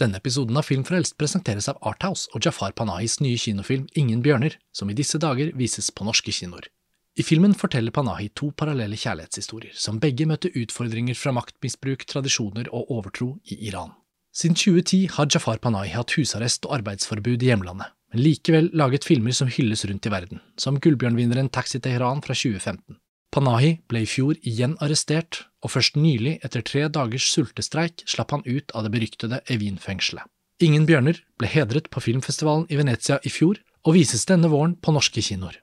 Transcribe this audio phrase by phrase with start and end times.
[0.00, 4.90] Denne episoden av Filmfrelst presenteres av Arthouse og Jafar Panahis nye kinofilm Ingen bjørner, som
[4.90, 6.70] i disse dager vises på norske kinoer.
[7.12, 12.88] I filmen forteller Panahi to parallelle kjærlighetshistorier, som begge møtte utfordringer fra maktmisbruk, tradisjoner og
[12.94, 13.92] overtro i Iran.
[14.32, 19.36] Siden 2010 har Jafar Panahi hatt husarrest og arbeidsforbud i hjemlandet, men likevel laget filmer
[19.36, 22.96] som hylles rundt i verden, som Gullbjørnvinneren Taxi Teheran fra 2015.
[23.32, 28.44] Panahi ble i fjor igjen arrestert, og først nylig, etter tre dagers sultestreik, slapp han
[28.44, 30.28] ut av det beryktede Evin-fengselet.
[30.62, 33.56] Ingen bjørner ble hedret på filmfestivalen i Venezia i fjor,
[33.88, 35.56] og vises denne våren på norske kinoer.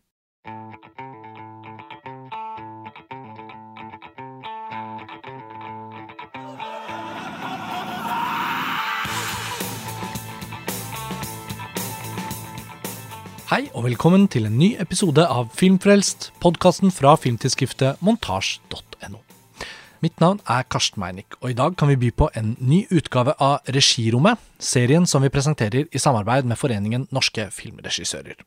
[13.50, 19.24] Hei og velkommen til en ny episode av Filmfrelst, podkasten fra filmtidsskriftet montasj.no.
[20.06, 23.34] Mitt navn er Karsten Meinick, og i dag kan vi by på en ny utgave
[23.42, 28.38] av Regirommet, serien som vi presenterer i samarbeid med Foreningen norske filmregissører.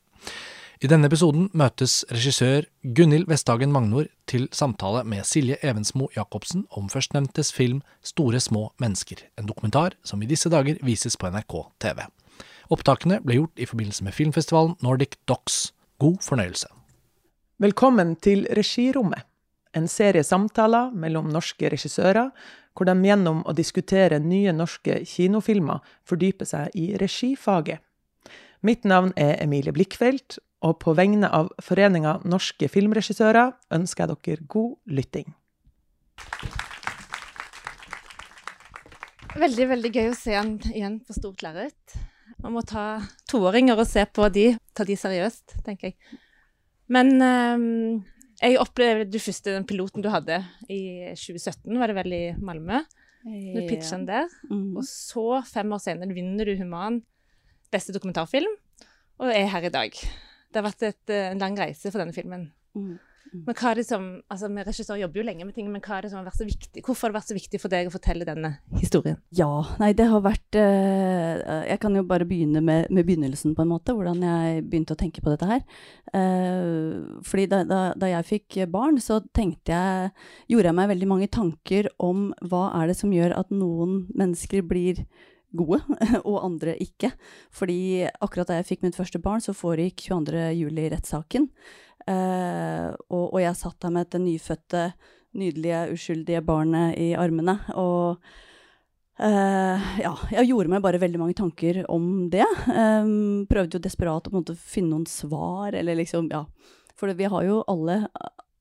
[0.79, 6.87] I denne episoden møtes regissør Gunhild Vesthagen Magnor til samtale med Silje Evensmo Jacobsen om
[6.87, 12.05] førstnevntes film Store små mennesker, en dokumentar som i disse dager vises på NRK TV.
[12.71, 15.73] Opptakene ble gjort i forbindelse med filmfestivalen Nordic Docs.
[15.99, 16.69] God fornøyelse.
[17.59, 19.25] Velkommen til Regirommet,
[19.75, 22.31] en serie samtaler mellom norske regissører,
[22.73, 27.83] hvor de gjennom å diskutere nye norske kinofilmer fordyper seg i regifaget.
[28.63, 34.47] Mitt navn er Emilie Blikkfeldt, og på vegne av Foreninga norske filmregissører ønsker jeg dere
[34.47, 35.27] god lytting.
[39.35, 41.99] Veldig, veldig gøy å se han igjen på stort lerret.
[42.43, 46.19] Man må ta toåringer og se på de, ta de seriøst, tenker jeg.
[46.91, 48.01] Men um,
[48.41, 52.83] jeg opplevde du første den piloten du hadde i 2017, var det vel i Malmö?
[53.23, 54.27] Du pitcha den der.
[54.49, 54.75] Mm.
[54.75, 56.99] Og så, fem år senere, vinner du Human
[57.73, 58.51] beste dokumentarfilm,
[59.21, 59.95] og er her i dag.
[59.95, 62.49] Det har vært et, en lang reise for denne filmen.
[62.77, 62.97] Mm.
[63.33, 63.43] Mm.
[63.47, 65.97] Men hva er det som, altså Vi regissører jobber jo lenge med ting, men hva
[65.97, 66.83] er det som har vært så viktig?
[66.85, 69.17] hvorfor har det vært så viktig for deg å fortelle denne historien?
[69.33, 69.49] Ja,
[69.81, 73.73] nei, det har vært uh, Jeg kan jo bare begynne med, med, begynnelsen, på en
[73.73, 73.95] måte.
[73.97, 75.65] Hvordan jeg begynte å tenke på dette her.
[76.13, 80.13] Uh, fordi da, da, da, jeg fikk barn, så tenkte jeg
[80.53, 84.63] Gjorde jeg meg veldig mange tanker om hva er det som gjør at noen mennesker
[84.67, 85.01] blir
[85.57, 85.79] gode,
[86.29, 87.13] og andre ikke.
[87.53, 91.49] Fordi akkurat da jeg fikk mitt første barn, så foregikk 22.07-rettssaken.
[92.03, 94.87] Uh, og, og, jeg satt der med dette nyfødte,
[95.39, 97.55] nydelige, uskyldige barnet i armene.
[97.79, 98.19] Og
[99.23, 102.47] uh, ja, jeg gjorde meg bare veldig mange tanker om det.
[102.67, 106.45] Um, prøvde jo desperat å måte, finne noen svar, eller liksom, ja.
[106.99, 108.03] For vi har jo alle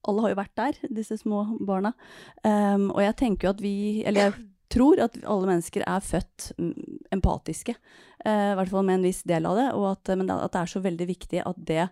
[0.08, 1.92] Alle har jo vært der, disse små barna.
[2.42, 4.32] Um, og jeg tenker jo at vi Eller jeg
[4.72, 6.72] tror at alle mennesker er født mm,
[7.14, 7.76] empatiske.
[8.24, 9.68] Uh, I hvert fall med en viss del av det.
[9.76, 11.86] Og at, men at det er så veldig viktig at det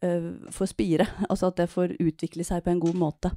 [0.00, 1.06] får spire.
[1.30, 3.32] Altså at det får utvikle seg på en god måte.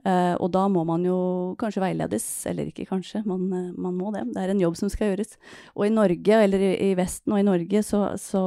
[0.00, 1.16] Uh, og da må man jo
[1.60, 4.22] kanskje veiledes, eller ikke kanskje, man, uh, man, må det.
[4.32, 5.34] Det er en jobb som skal gjøres.
[5.74, 8.42] Og i Norge, eller i, Vesten og i Norge, så, så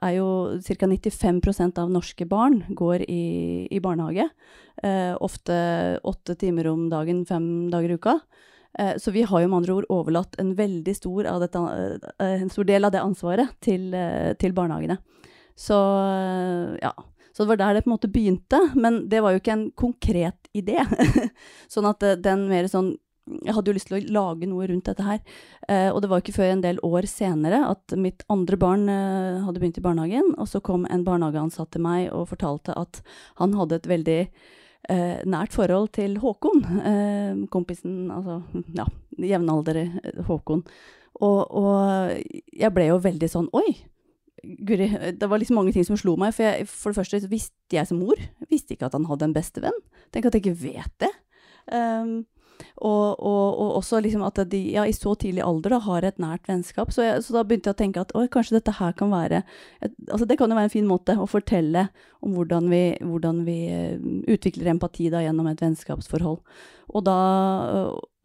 [0.00, 0.28] er jo
[0.62, 0.86] ca.
[0.86, 3.24] 95% av norske barn går i,
[3.66, 4.28] i barnehage.
[5.20, 5.56] Ofte
[6.08, 8.14] åtte timer om dagen, fem dager i uka.
[9.02, 11.60] Så vi har jo med andre ord overlatt en veldig stor, dette,
[12.24, 13.90] en stor del av det ansvaret til,
[14.40, 14.96] til barnehagene.
[15.60, 15.76] Så
[16.80, 16.94] ja.
[17.32, 18.58] Så det var der det på en måte begynte.
[18.74, 20.80] Men det var jo ikke en konkret idé.
[21.72, 22.96] sånn at den mer sånn
[23.30, 25.20] Jeg hadde jo lyst til å lage noe rundt dette her.
[25.68, 29.44] Eh, og det var ikke før en del år senere at mitt andre barn eh,
[29.44, 30.32] hadde begynt i barnehagen.
[30.40, 33.02] Og så kom en barnehageansatt til meg og fortalte at
[33.38, 36.64] han hadde et veldig eh, nært forhold til Håkon.
[36.80, 38.40] Eh, kompisen, altså
[38.74, 38.88] ja,
[39.30, 40.64] jevnaldrende eh, Håkon.
[41.20, 42.18] Og, og
[42.50, 43.76] jeg ble jo veldig sånn Oi!
[44.42, 44.88] Guri,
[45.20, 46.34] det var liksom mange ting som slo meg.
[46.36, 48.20] For, jeg, for det første visste jeg som mor
[48.50, 49.80] visste ikke at han hadde en bestevenn.
[50.14, 51.10] Tenk at jeg ikke vet det.
[51.70, 52.22] Um,
[52.76, 56.20] og, og, og, også liksom at de ja, i så tidlig alder da, har et
[56.22, 56.92] nært vennskap.
[56.94, 59.42] Så, jeg, så, da begynte jeg å tenke at kanskje dette her kan være
[59.80, 61.88] et, altså Det kan jo være en fin måte å fortelle
[62.20, 66.40] om hvordan vi, hvordan vi eh, utvikler empati da, gjennom et vennskapsforhold.
[66.90, 67.16] Og, da,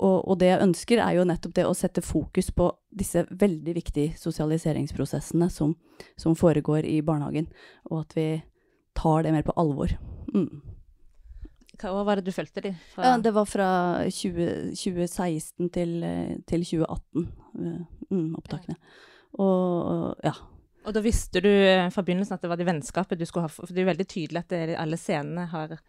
[0.01, 4.15] og, det jeg ønsker, er jo nettopp det å sette fokus på disse veldig viktige
[4.17, 5.75] sosialiseringsprosessene som,
[6.17, 7.47] som foregår i barnehagen,
[7.91, 8.29] og at vi
[8.97, 9.93] tar det mer på alvor.
[10.33, 10.74] Mm.
[11.81, 12.73] Hva var det du fulgte de?
[12.97, 13.67] Ja, det var fra
[14.07, 15.93] 20, 2016 til,
[16.47, 17.27] til 2018,
[18.11, 18.77] mm, opptakene.
[19.43, 20.35] Og ja.
[20.85, 23.51] Og da visste du eh, fra begynnelsen at det var det vennskapet du skulle ha
[23.51, 25.79] For det er jo veldig tydelig at det, alle scenene har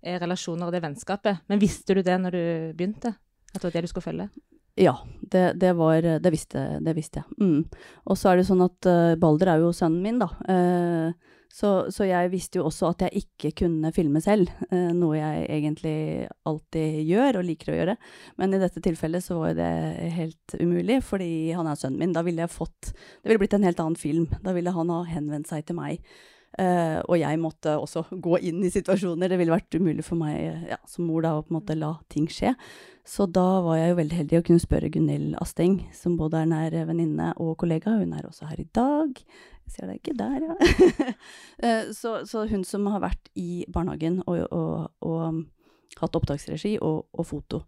[0.00, 1.42] er relasjoner og det vennskapet.
[1.50, 2.44] Men visste du det når du
[2.76, 3.14] begynte?
[3.50, 4.28] At det var det du skulle følge?
[4.80, 7.36] Ja, det, det var Det visste, det visste jeg.
[7.40, 7.64] Mm.
[8.06, 10.30] Og så er det sånn at uh, Balder er jo sønnen min, da.
[10.46, 15.18] Uh, så, så, jeg visste jo også at jeg ikke kunne filme selv, eh, noe
[15.18, 15.94] jeg egentlig
[16.46, 17.96] alltid gjør og liker å gjøre.
[18.38, 19.70] Men i dette tilfellet så var det
[20.14, 22.14] helt umulig, fordi han er sønnen min.
[22.14, 24.28] Da ville jeg fått Det ville blitt en helt annen film.
[24.44, 26.06] Da ville han ha henvendt seg til meg.
[26.60, 29.30] Uh, og jeg måtte også gå inn i situasjoner.
[29.32, 31.94] Det ville vært umulig for meg ja, som mor da å på en måte la
[32.12, 32.52] ting skje.
[33.08, 36.50] Så da var jeg jo veldig heldig å kunne spørre Gunhild Asteng, som både er
[36.50, 37.96] nær venninne og kollega.
[38.02, 39.22] Hun er også her i dag.
[39.64, 40.58] Jeg ser deg ikke der, ja.
[41.64, 47.24] uh, så, så, hun som har vært i barnehagen og, og, og hatt opptaksregi og,
[47.24, 47.64] foto.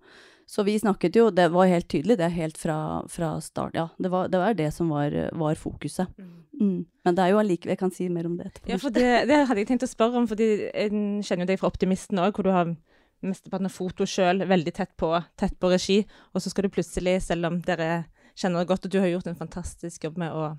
[0.47, 2.79] Så vi snakket jo, det var helt tydelig, det er helt fra,
[3.09, 3.79] fra start.
[3.79, 6.13] Ja, det var, det var det som var, var fokuset.
[6.19, 6.42] Mm.
[6.61, 6.85] Mm.
[7.05, 8.71] Men det er jo allikevel Jeg kan si mer om det etterpå.
[8.71, 10.91] Ja, for det, det, hadde jeg tenkt å spørre om, fordi jeg
[11.25, 12.75] kjenner jo deg fra Optimisten òg, hvor du har
[13.23, 16.03] mesteparten av foto sjøl, veldig tett på, tett på regi.
[16.35, 18.05] Og så skal du plutselig, selv om dere
[18.35, 20.53] kjenner det godt, og du har gjort en fantastisk jobb med å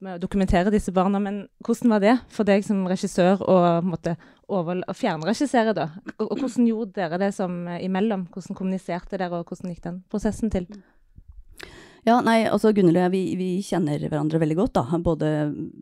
[0.00, 1.20] med å dokumentere disse barna.
[1.22, 4.16] Men hvordan var det for deg som regissør å, måtte,
[4.48, 5.90] over, å fjernregissere, da?
[6.16, 8.26] Og, og, hvordan gjorde dere det som eh, imellom?
[8.32, 10.68] Hvordan kommuniserte dere, og hvordan gikk den prosessen til?
[12.06, 15.00] Ja, nei, altså Gunhild og jeg, vi, vi, kjenner hverandre veldig godt, da.
[15.04, 15.32] Både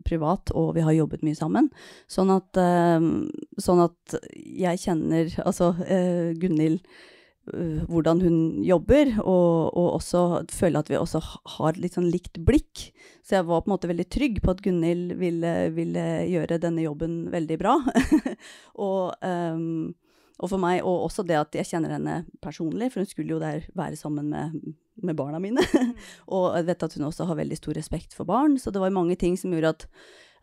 [0.07, 1.69] privat og vi har jobbet mye sammen.
[2.11, 2.99] Sånn at, uh,
[3.61, 6.81] sånn at jeg kjenner Altså, uh, Gunhild
[7.53, 11.23] uh, hvordan hun jobber, og, og, også føler at vi også
[11.55, 12.89] har litt sånn likt blikk.
[13.23, 16.83] Så jeg var på en måte veldig trygg på at Gunhild ville, ville gjøre denne
[16.83, 17.77] jobben veldig bra.
[18.89, 19.95] og, um,
[20.39, 23.41] og for meg, og også det at jeg kjenner henne personlig, for hun skulle jo
[23.41, 24.75] der være sammen med,
[25.05, 25.63] med barna mine.
[26.35, 28.95] og jeg vet at hun også har veldig stor respekt for barn, så det var
[28.95, 29.87] mange ting som gjorde at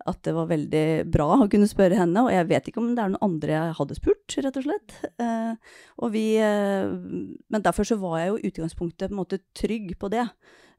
[0.06, 2.22] at det var veldig bra å kunne spørre henne.
[2.26, 4.94] Og jeg vet ikke om det er noen andre jeg hadde spurt, rett og slett.
[5.22, 9.40] Eh, og vi, eh, men derfor så var jeg jo i utgangspunktet på en måte
[9.56, 10.26] trygg på det.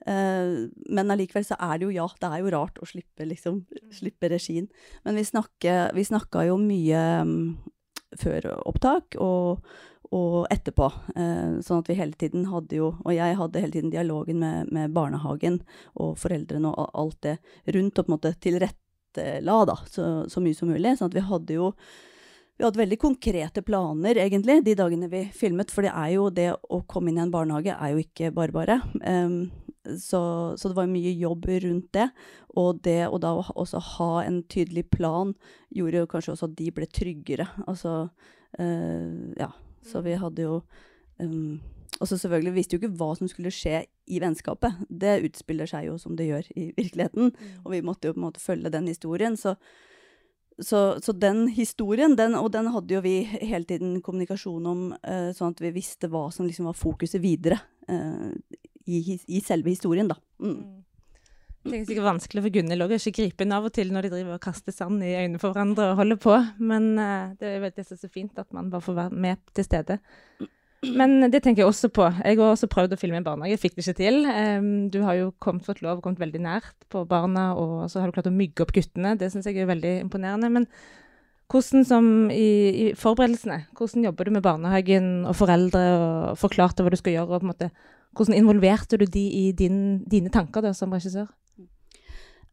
[0.08, 3.66] Eh, men allikevel så er det jo ja, det er jo rart å slippe, liksom,
[3.96, 4.70] slippe regien.
[5.04, 7.38] Men vi, snakke, vi snakka jo mye um,
[8.22, 9.20] før opptak.
[9.20, 9.66] og
[10.16, 10.88] og etterpå.
[11.16, 14.72] Eh, sånn at vi hele tiden hadde jo Og jeg hadde hele tiden dialogen med,
[14.72, 15.62] med barnehagen
[16.00, 17.38] og foreldrene og alt det
[17.76, 18.86] rundt, og på en måte tilrettela
[19.42, 20.98] la da, så, så, mye som mulig.
[20.98, 21.72] sånn at vi hadde jo
[22.58, 25.70] vi hadde veldig konkrete planer, egentlig, de dagene vi filmet.
[25.70, 28.56] For det er jo det å komme inn i en barnehage er jo ikke bare
[28.56, 28.80] bare.
[29.06, 29.52] Um,
[29.86, 30.22] så,
[30.58, 32.08] så, det var mye jobb rundt det.
[32.58, 35.36] Og det å da også ha en tydelig plan
[35.70, 37.46] gjorde jo kanskje også at de ble tryggere.
[37.70, 37.94] Altså
[38.58, 39.52] uh, Ja.
[39.86, 40.62] Så vi hadde jo
[41.22, 41.60] um,
[41.98, 43.82] og så selvfølgelig visste jo ikke hva som skulle skje
[44.12, 44.86] i vennskapet.
[44.90, 47.60] Det utspiller seg jo som det gjør i virkeligheten, mm.
[47.64, 49.38] og vi måtte jo på en måte følge den historien.
[49.40, 49.56] Så,
[50.60, 55.32] så, så den historien, den, og den hadde jo vi hele tiden kommunikasjon om, uh,
[55.38, 57.60] sånn at vi visste hva som liksom var fokuset videre
[57.90, 58.30] uh,
[58.86, 60.20] i, i, selve historien, da.
[60.44, 60.77] Mm.
[61.68, 64.14] Det er sikkert vanskelig for Gunhild å ikke gripe inn av og til når de
[64.16, 67.66] driver og kaster sand i øynene for hverandre og holder på, men uh, det er
[67.66, 70.00] veldig så fint at man bare får være med til stede.
[70.86, 72.06] Men det tenker jeg også på.
[72.22, 74.28] Jeg har også prøvd å filme i barnehage, fikk det ikke til.
[74.94, 78.16] Du har jo kommet, fått lov, kommet veldig nært på barna, og så har du
[78.16, 79.16] klart å mygge opp guttene.
[79.18, 80.52] Det syns jeg er veldig imponerende.
[80.54, 80.68] Men
[81.52, 86.94] hvordan som i, i, forberedelsene, hvordan jobber du med barnehagen og foreldre, og forklarte hva
[86.94, 87.72] du skal gjøre, og på en måte,
[88.18, 91.30] hvordan involverte du de i din, dine tanker da, som regissør?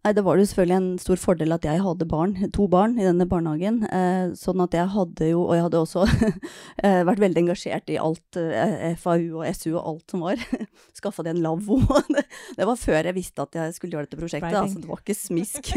[0.05, 3.07] Nei, det var jo selvfølgelig en stor fordel at jeg hadde barn, to barn i
[3.07, 3.79] denne barnehagen.
[3.89, 6.03] Eh, sånn at jeg hadde jo, og jeg hadde også
[6.85, 10.43] eh, vært veldig engasjert i alt eh, FAU og SU og alt som var.
[10.99, 11.81] Skaffa det en lavvo.
[12.59, 15.17] det var før jeg visste at jeg skulle gjøre dette prosjektet, altså det var ikke
[15.17, 15.73] smisk.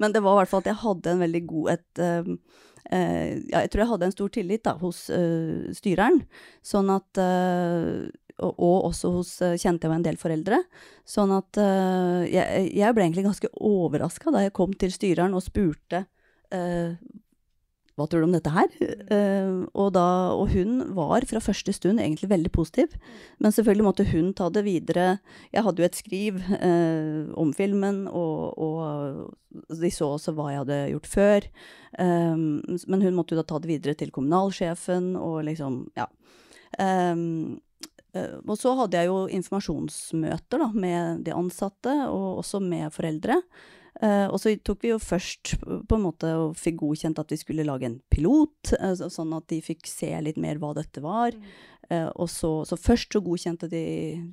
[0.00, 2.32] Men det var i hvert fall at jeg hadde en veldig god et, eh,
[2.96, 6.22] eh, ja, jeg tror jeg hadde en stor tillit da, hos uh, styreren.
[6.64, 7.20] Sånn at
[8.40, 10.62] og også hos eh, kjente jeg en del foreldre.
[11.08, 15.44] Sånn at uh, jeg, jeg, ble egentlig ganske overraska da jeg kom til styreren og
[15.44, 16.04] spurte
[16.54, 16.94] uh,
[18.00, 18.70] hva tror du om dette her?
[19.10, 22.94] Uh, og, da, og, hun var fra første stund egentlig veldig positiv.
[23.42, 25.18] Men selvfølgelig måtte hun ta det videre.
[25.52, 29.34] Jeg hadde jo et skriv uh, om filmen, og, og,
[29.82, 31.50] de så også hva jeg hadde gjort før.
[31.98, 36.08] Um, men hun måtte jo da ta det videre til kommunalsjefen, og liksom, ja.
[36.78, 37.58] Um,
[38.18, 43.40] og så hadde jeg jo informasjonsmøter da, med de ansatte, og også med foreldre.
[44.00, 47.36] Uh, og så tok vi jo først på en måte og fikk godkjent at vi
[47.36, 51.36] skulle lage en pilot, uh, sånn at de fikk se litt mer hva dette var.
[51.90, 53.82] Eh, og så, så først så godkjente de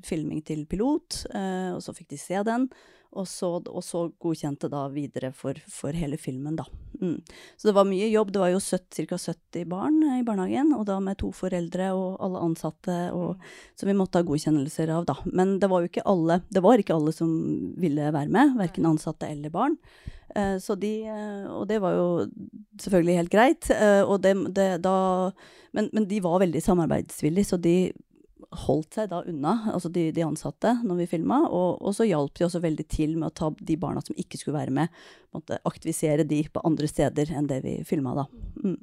[0.06, 2.68] filming til pilot, eh, og så fikk de se den.
[3.16, 6.66] Og så, og så godkjente da videre for, for hele filmen, da.
[7.02, 7.22] Mm.
[7.58, 8.34] Så det var mye jobb.
[8.34, 9.18] Det var jo ca.
[9.18, 13.42] 70 barn i barnehagen, og da med to foreldre og alle ansatte, og,
[13.80, 15.18] som vi måtte ha godkjennelser av, da.
[15.26, 17.32] Men det var jo ikke alle, det var ikke alle som
[17.80, 19.78] ville være med, verken ansatte eller barn.
[20.36, 22.08] Eh, så de, eh, og det var jo
[22.82, 23.70] selvfølgelig helt greit.
[23.74, 25.32] Eh, og det, det, da,
[25.78, 27.78] men, men de var veldig samarbeidsvillige, så de
[28.56, 31.42] holdt seg da unna, altså de, de ansatte, når vi filma.
[31.48, 34.40] Og, og, så hjalp de også veldig til med å ta de barna som ikke
[34.40, 35.02] skulle være med,
[35.36, 38.28] måtte aktivisere de på andre steder enn det vi filma da.
[38.64, 38.78] Mm.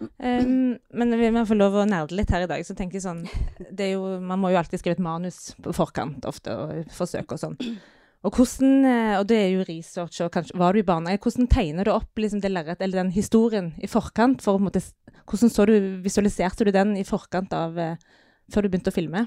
[0.00, 2.64] Um, men vi må få lov å nerde litt her i dag.
[2.64, 3.24] så tenker jeg sånn,
[3.68, 7.36] det er jo, Man må jo alltid skrive et manus på forkant ofte, og forsøke
[7.36, 7.58] og sånn.
[8.20, 11.48] Og hvordan, eh, og det er jo research, og kanskje var du i barnehage, hvordan
[11.48, 14.42] tegner du opp liksom det lerret, eller den historien i forkant?
[14.44, 14.82] for måte,
[15.30, 17.96] Hvordan så du, visualiserte du den i forkant av uh,
[18.52, 19.26] før du begynte å filme?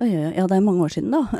[0.00, 1.26] Ja, det er mange år siden, da.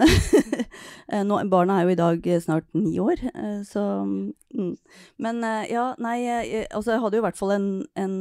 [1.11, 4.77] Eh, nå, barna er jo i dag eh, snart ni år, eh, så mm.
[5.19, 6.21] Men ja, nei,
[6.71, 7.67] altså jeg hadde jo i hvert fall en,
[7.99, 8.15] en,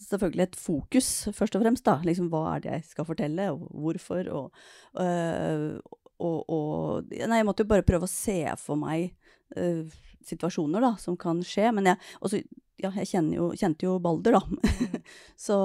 [0.00, 1.98] Selvfølgelig et fokus, først og fremst, da.
[2.06, 4.64] Liksom hva er det jeg skal fortelle, og hvorfor, og,
[4.96, 9.12] og, og Nei, jeg måtte jo bare prøve å se for meg
[9.60, 9.84] uh,
[10.26, 11.68] situasjoner, da, som kan skje.
[11.76, 12.40] Men jeg, også,
[12.80, 14.42] ja, jeg jo, kjente jo Balder, da.
[14.48, 15.04] Mm.
[15.46, 15.60] så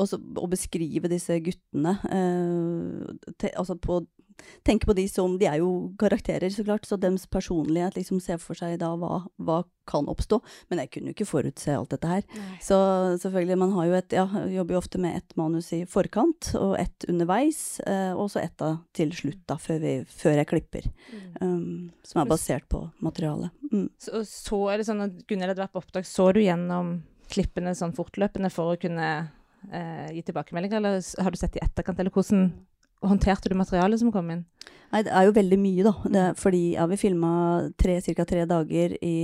[0.00, 4.02] og å beskrive disse guttene eh, te, altså på,
[4.66, 8.40] Tenke på de som De er jo karakterer, så klart, så deres personlighet liksom ser
[8.42, 10.38] for seg da hva, hva kan oppstå.
[10.72, 12.24] Men jeg kunne jo ikke forutse alt dette her.
[12.34, 12.56] Nei.
[12.64, 12.76] Så
[13.20, 16.74] selvfølgelig, man har jo et Ja, jobber jo ofte med ett manus i forkant, og
[16.80, 18.64] ett underveis, eh, og så ett
[18.96, 20.90] til slutt, da, før, vi, før jeg klipper.
[21.12, 21.24] Mm.
[21.40, 23.54] Um, som er basert på materialet.
[23.70, 23.88] Mm.
[24.00, 26.96] Så, så er det sånn at Gunnhild hadde vært på opptak, så du gjennom
[27.30, 29.10] klippene sånn fortløpende for å kunne
[29.72, 32.00] eh, gi tilbakemeldinger, eller har du sett i etterkant?
[32.00, 32.48] Eller hvordan
[33.04, 34.44] håndterte du materialet som kom inn?
[34.92, 35.94] Nei, det er jo veldig mye, da.
[36.16, 37.34] Det, fordi ja, vi filma
[37.80, 38.24] ca.
[38.24, 39.16] tre dager i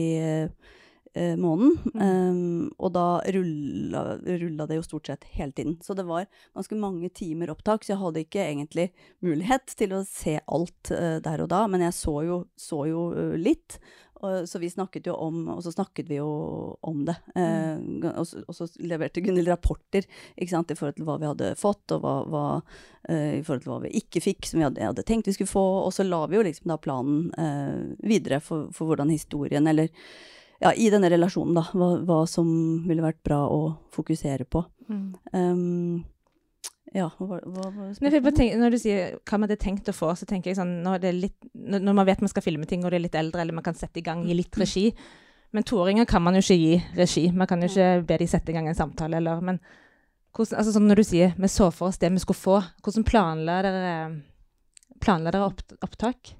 [1.14, 1.76] eh, måneden.
[1.94, 2.02] Mm.
[2.02, 3.06] Um, og da
[3.36, 5.78] rulla, rulla, det jo stort sett hele tiden.
[5.82, 8.90] Så det var ganske mange timer opptak, så jeg hadde ikke egentlig
[9.24, 11.64] mulighet til å se alt uh, der og da.
[11.70, 13.80] Men jeg så jo, så jo uh, litt.
[14.20, 16.28] Og, så vi snakket jo om Og så snakket vi jo
[16.86, 17.16] om det.
[17.34, 18.02] Mm.
[18.04, 21.28] Eh, og, så, og, så, leverte Gunhild rapporter ikke sant, i forhold til hva vi
[21.30, 22.44] hadde fått, og hva, hva,
[23.08, 25.52] eh, i forhold til hva vi ikke fikk, som vi hadde, hadde, tenkt vi skulle
[25.52, 25.64] få.
[25.86, 29.90] Og så la vi jo liksom da planen eh, videre for, for, hvordan historien, eller
[30.60, 32.48] ja, i denne relasjonen, da, hva, hva, som
[32.88, 33.62] ville vært bra å
[33.94, 34.64] fokusere på.
[34.90, 35.04] Mm.
[35.32, 36.02] Um,
[36.90, 38.56] ja, hva, hva var spørsmålet?
[38.58, 41.36] Når du sier hva man hadde tenkt å få, så tenker jeg sånn når, litt,
[41.54, 43.78] når, man vet man skal filme ting og det er litt eldre, eller man kan
[43.78, 44.88] sette i gang, gi litt regi.
[45.54, 47.28] Men toåringer kan man jo ikke gi regi.
[47.34, 49.60] Man kan jo ikke be de sette i gang en samtale, eller Men
[50.34, 53.06] hvordan, altså sånn når du sier vi så for oss det vi skulle få, hvordan
[53.06, 53.94] planla dere,
[55.02, 56.34] planla dere opp, opptak?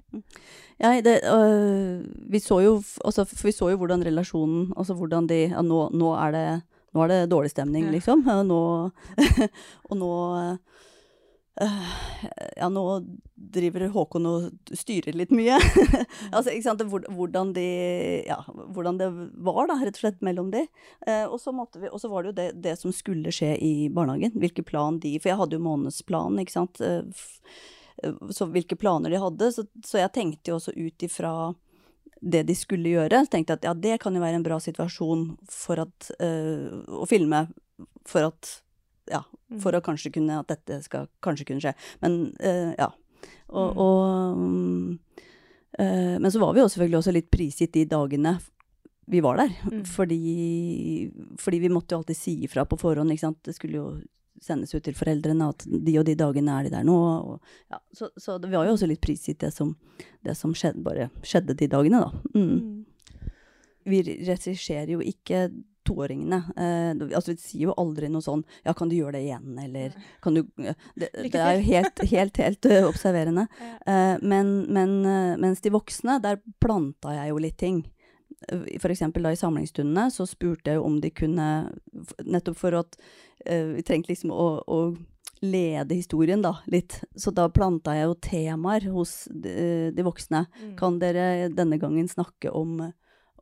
[0.81, 2.75] Ja, det, øh, vi, så jo,
[3.05, 6.45] altså, vi så jo hvordan relasjonen Altså hvordan de Ja, nå, nå er det
[6.91, 7.95] nå er det dårlig stemning, ja.
[7.95, 8.23] liksom.
[8.47, 8.61] Nå,
[9.89, 10.11] og nå
[11.61, 11.91] uh,
[12.57, 12.83] Ja, nå
[13.51, 15.57] driver Håkon og styrer litt mye.
[16.35, 17.67] altså, ikke sant, hvordan, de,
[18.27, 20.65] ja, hvordan det var, da, rett og slett, mellom de.
[21.07, 23.53] Uh, og, så måtte vi, og så var det jo det, det, som skulle skje
[23.59, 24.35] i barnehagen.
[24.39, 26.83] Hvilke plan de For jeg hadde jo månedsplan, ikke sant.
[26.83, 27.07] Uh,
[28.35, 29.51] så hvilke planer de hadde.
[29.55, 31.33] Så, så jeg tenkte jo også ut ifra
[32.21, 33.23] det de skulle gjøre.
[33.25, 36.81] Så tenkte jeg at ja, det kan jo være en bra situasjon for at, uh,
[37.01, 37.47] å filme
[38.07, 38.57] for at
[39.09, 39.23] Ja,
[39.59, 39.79] for mm.
[39.79, 41.73] å kanskje kunne At dette skal kanskje kunne skje.
[42.03, 42.91] Men uh, ja.
[43.49, 43.81] Og, mm.
[43.83, 48.37] og uh, Men så var vi jo selvfølgelig også litt prisgitt de dagene
[49.11, 49.51] vi var der.
[49.65, 49.83] Mm.
[49.89, 51.11] Fordi,
[51.41, 53.41] fordi, vi måtte jo alltid si ifra på forhånd, ikke sant.
[53.43, 53.87] Det skulle jo
[54.41, 56.97] sendes ut til foreldrene at de og de dagene er de der nå.
[57.31, 59.75] Og, ja, så, så, det var jo også litt prisgitt det som,
[60.25, 62.37] det som skjedde, bare skjedde de dagene, da.
[62.37, 62.55] Mm.
[62.55, 63.27] Mm.
[63.91, 65.47] Vi regisserer jo ikke
[65.87, 66.37] toåringene.
[66.57, 69.95] Eh, altså, vi sier jo aldri noe sånn 'ja, kan du gjøre det igjen', eller
[70.21, 70.43] kan du
[70.95, 73.47] Det, det er jo helt, helt, helt uh, observerende.
[73.91, 77.81] Eh, men, men uh, mens de voksne, der planta jeg jo litt ting.
[78.49, 79.03] F.eks.
[79.13, 81.47] da i samlingsstundene så spurte jeg om de kunne
[82.25, 82.97] Nettopp for at
[83.47, 84.79] uh, vi trengte liksom å, å,
[85.41, 86.99] lede historien da, litt.
[87.17, 90.43] Så da planta jeg jo temaer hos de, de voksne.
[90.59, 90.73] Mm.
[90.77, 92.75] Kan dere denne gangen snakke om,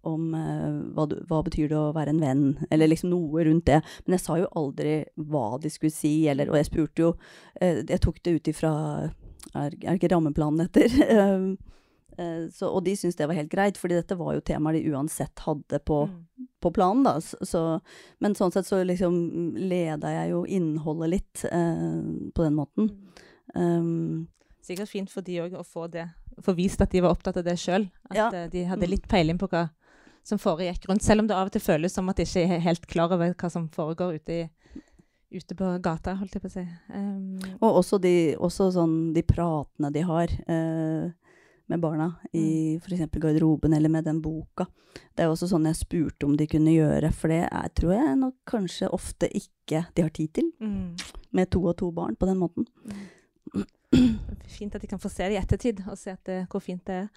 [0.07, 3.81] om uh, hva, hva, betyr det å være en venn, eller liksom noe rundt det.
[4.05, 7.81] Men jeg sa jo aldri hva de skulle si, eller Og jeg spurte jo uh,
[7.83, 8.71] Jeg tok det ut ifra
[9.55, 10.95] er, er ikke rammeplanen etter?
[12.19, 14.91] Eh, så, og de syntes det var helt greit, fordi dette var jo temaer de
[14.91, 16.47] uansett hadde på, Mm.
[16.61, 17.13] på planen, da.
[17.21, 17.61] Så,
[18.19, 22.01] men sånn sett så liksom leda jeg jo innholdet litt eh,
[22.35, 22.89] på den måten.
[23.55, 24.27] Um,
[24.61, 26.03] Sikkert fint for de òg å få det,
[26.45, 27.87] få vist at de var opptatt av det sjøl.
[28.11, 28.27] At Ja.
[28.33, 28.89] eh, de hadde Mm.
[28.91, 29.69] litt peiling på hva
[30.23, 31.01] som foregikk rundt.
[31.01, 33.33] Selv om det av og til føles som at de ikke er helt klar over
[33.33, 34.49] hva som foregår ute, i,
[35.31, 36.67] ute på gata, holdt jeg på å si.
[36.93, 41.11] Um, og også, de, også sånn de pratene de har eh,
[41.69, 43.05] med barna i f.eks.
[43.21, 44.65] garderoben eller med den boka.
[45.13, 47.93] Det er jo også sånn jeg spurte om de kunne gjøre, for det er, tror
[47.93, 51.19] jeg nok kanskje ofte ikke de har tid til, mm.
[51.37, 52.65] med to og to barn på den måten.
[54.57, 57.03] Fint at de kan få se det i ettertid, og se det, hvor fint det
[57.03, 57.11] er.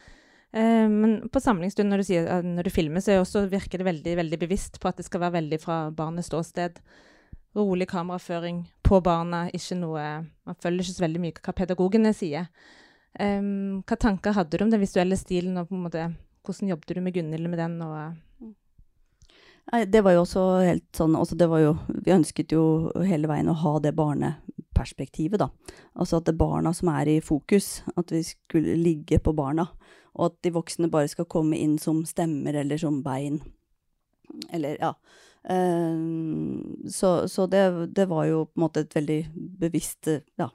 [0.53, 4.17] Eh, men på samlingsstund, når du, sier, når du filmer, så også, virker det veldig,
[4.21, 6.81] veldig bevisst på at det skal være veldig fra barnets ståsted.
[7.57, 10.05] Rolig kameraføring på barna, ikke noe
[10.49, 12.49] Man følger ikke så veldig mye hva pedagogene sier.
[13.21, 13.43] Eh,
[13.83, 16.11] hva tanker hadde du om den visuelle stilen, og måte,
[16.47, 17.81] hvordan jobbet du med Gunhild med den?
[17.85, 18.53] Og,
[19.71, 23.31] Nei, det var jo også helt sånn altså det var jo, Vi ønsket jo hele
[23.31, 25.49] veien å ha det barneperspektivet, da.
[25.95, 27.81] Altså at det er barna som er i fokus.
[27.97, 29.69] At vi skulle ligge på barna.
[30.19, 33.39] Og at de voksne bare skal komme inn som stemmer eller som bein.
[34.53, 34.93] Eller, ja.
[35.43, 37.63] Um, så så det,
[37.97, 39.17] det var jo på en måte et veldig
[39.59, 40.47] bevisst eh, ja,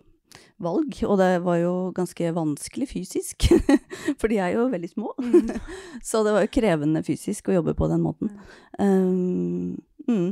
[0.63, 0.99] valg.
[1.07, 3.49] Og det var jo ganske vanskelig fysisk.
[4.19, 5.13] For de er jo veldig små.
[6.09, 8.33] så det var jo krevende fysisk å jobbe på den måten.
[8.79, 9.77] Um,
[10.07, 10.29] mm.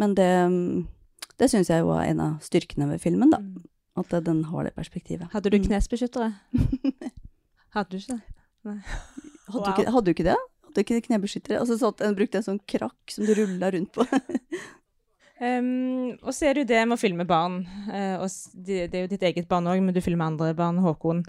[0.00, 0.30] Men det,
[1.40, 3.42] det syns jeg jo er en av styrkene ved filmen, da.
[3.42, 3.70] Mm.
[4.00, 5.30] At den har det perspektivet.
[5.30, 6.32] Hadde du knesbeskyttere?
[6.50, 7.12] knespeskyttere?
[7.76, 8.22] hadde du ikke det?
[8.64, 8.80] Hadde,
[9.44, 9.60] Wow.
[9.60, 10.36] du ikke, hadde du ikke det?
[10.64, 11.58] Hadde du ikke knebeskyttere?
[11.60, 14.06] Altså så brukte en sånn krakk som du rulla rundt på.
[15.40, 17.62] Um, og så er det jo det med å filme barn.
[17.88, 20.78] Uh, og det, det er jo ditt eget barn òg, men du filmer andre barn,
[20.84, 21.24] Håkon.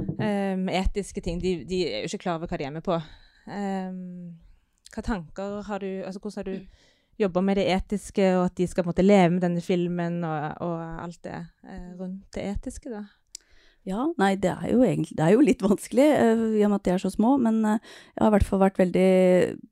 [0.00, 1.40] Um, etiske ting.
[1.42, 2.96] De, de er jo ikke klar over hva de er med på.
[3.50, 4.38] Um,
[4.90, 6.86] hva tanker har du altså Hvordan har du
[7.20, 10.76] jobba med det etiske, og at de skal måte leve med denne filmen, og, og
[11.04, 11.36] alt det
[11.68, 13.04] uh, rundt det etiske, da?
[13.88, 16.80] Ja, nei, det er jo egentlig Det er jo litt vanskelig, uh, i og med
[16.80, 17.76] at de er så små, men uh,
[18.14, 19.10] jeg har i hvert fall vært veldig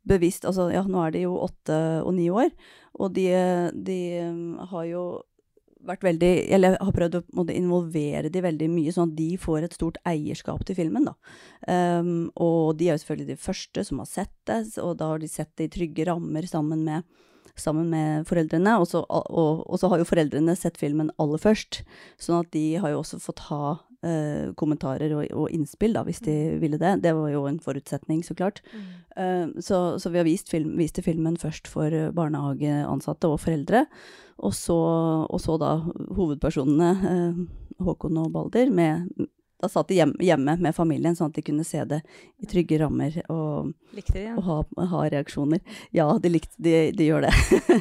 [0.08, 2.52] bevisst Altså, ja, nå er de jo åtte og ni år,
[2.98, 3.26] og de,
[3.88, 5.02] de eh, har jo
[5.88, 9.64] vært veldig Eller har prøvd å måtte, involvere de veldig mye, sånn at de får
[9.64, 11.14] et stort eierskap til filmen, da.
[11.70, 15.22] Um, og de er jo selvfølgelig de første som har sett det, og da har
[15.22, 17.06] de sett det i trygge rammer sammen med
[17.58, 21.80] sammen med foreldrene, og så, og, og så har jo foreldrene sett filmen aller først.
[22.22, 23.72] Sånn at de har jo også fått ha
[24.06, 26.98] eh, kommentarer og, og innspill, da, hvis de ville det.
[27.04, 28.62] Det var jo en forutsetning, så klart.
[29.16, 33.86] Eh, så, så vi har vist, film, viste filmen først for eh, barnehageansatte og foreldre.
[34.38, 34.78] Og så,
[35.26, 35.72] og så da
[36.14, 37.42] hovedpersonene, eh,
[37.82, 39.28] Håkon og Balder, med
[39.58, 42.00] da satt de hjem, hjemme med familien, sånn at de kunne se det
[42.38, 44.36] i trygge rammer og, de ja.
[44.36, 44.58] og ha,
[44.92, 45.62] ha reaksjoner.
[45.96, 47.34] Ja, de, likte, de, de gjør det.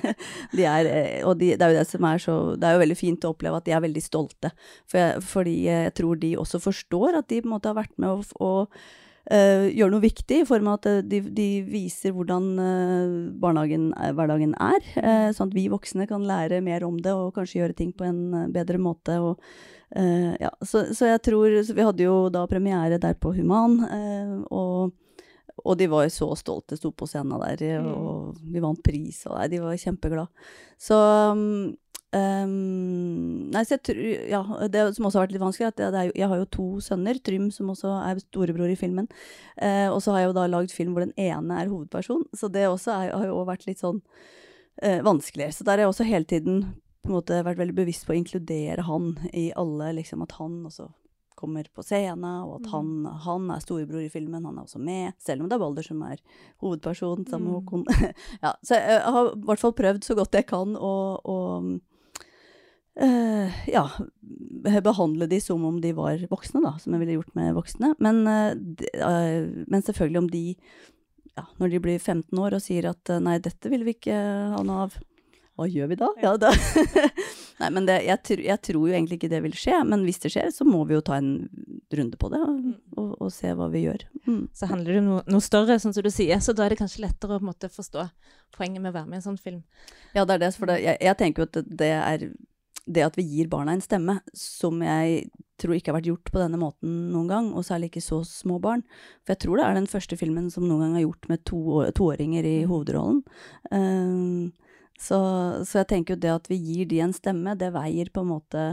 [0.57, 2.83] de er, eh, og de, det er jo det som er så Det er jo
[2.85, 4.53] veldig fint å oppleve at de er veldig stolte.
[4.89, 7.93] For jeg, fordi jeg tror de også forstår at de på en måte har vært
[8.01, 8.67] med å, å
[9.31, 13.89] uh, gjøre noe viktig, i form av at eh, de, de viser hvordan uh, barnehagen,
[13.99, 14.91] eh, hverdagen er.
[14.97, 18.07] Uh, sånn at vi voksne kan lære mer om det og kanskje gjøre ting på
[18.07, 19.19] en eh, bedre måte.
[19.21, 19.41] og
[19.95, 23.79] Eh, ja, så, så jeg tror så Vi hadde jo da premiere der på Human,
[23.87, 24.91] uh, og,
[25.63, 29.37] og de var jo så stolte, sto på scenen der, og vi vant pris, og
[29.37, 30.49] nei, de var kjempeglade.
[30.77, 30.97] Så
[31.31, 31.75] um,
[33.47, 36.09] Nei, så jeg tror Ja, det som også har vært litt vanskelig, er at er
[36.09, 39.07] jo, jeg har jo to sønner, Trym som også er storebror i filmen,
[39.61, 42.51] uh, og så har jeg jo da lagd film hvor den ene er hovedperson, så
[42.51, 44.03] det også er, har jo også vært litt sånn
[44.77, 45.05] vanskeligere.
[45.07, 45.45] vanskelig.
[45.57, 46.57] Så der har jeg også hele tiden
[47.07, 50.59] på en måte vært veldig bevisst på å inkludere han i alle, liksom at han
[50.67, 50.89] også
[51.37, 55.13] kommer på scenen, og at han, han er storebror i filmen, han er også med,
[55.21, 56.17] selv om det er Balder som er
[56.63, 57.59] hovedperson sammen med Mm.
[57.61, 57.85] Håkon.
[58.45, 61.37] ja, så jeg har i hvert fall prøvd så godt jeg kan å, å
[63.05, 63.85] eh, ja,
[64.89, 67.93] behandle de som om de var voksne, da, som jeg ville gjort med voksne.
[68.03, 70.45] Men, uh, men selvfølgelig om de,
[71.37, 74.17] ja, når de blir 15 år og sier at nei, dette vil vi ikke
[74.55, 74.97] ha noe av,
[75.57, 76.07] hva gjør vi da?
[76.21, 76.51] Ja, da.
[77.61, 80.21] Nei, men det, jeg, tr jeg tror jo egentlig ikke det vil skje, men hvis
[80.21, 81.31] det skjer, så må vi jo ta en
[81.97, 84.05] runde på det og, og, og se hva vi gjør.
[84.27, 84.43] Mm.
[84.53, 86.81] Så handler det om noe, noe større, sånn som du sier, så da er det
[86.83, 88.05] kanskje lettere å måte, forstå
[88.53, 89.63] poenget med å være med i en sånn film.
[90.13, 92.27] Ja, det er det, for det, jeg, jeg tenker jo at det, er
[92.87, 95.25] det at vi gir barna en stemme, som jeg
[95.57, 98.59] tror ikke har vært gjort på denne måten noen gang, og særlig ikke så små
[98.63, 98.85] barn.
[99.25, 101.61] For jeg tror det er den første filmen som noen gang er gjort med to,
[101.97, 103.23] toåringer i hovedrollen.
[103.71, 104.53] Um,
[104.97, 105.19] så,
[105.67, 108.31] så jeg tenker jo det at vi gir de en stemme, det veier på en
[108.31, 108.63] måte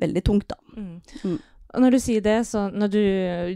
[0.00, 0.58] veldig tungt, da.
[0.76, 1.00] Mm.
[1.26, 1.40] Mm.
[1.72, 3.02] Og når du sier det, så når du,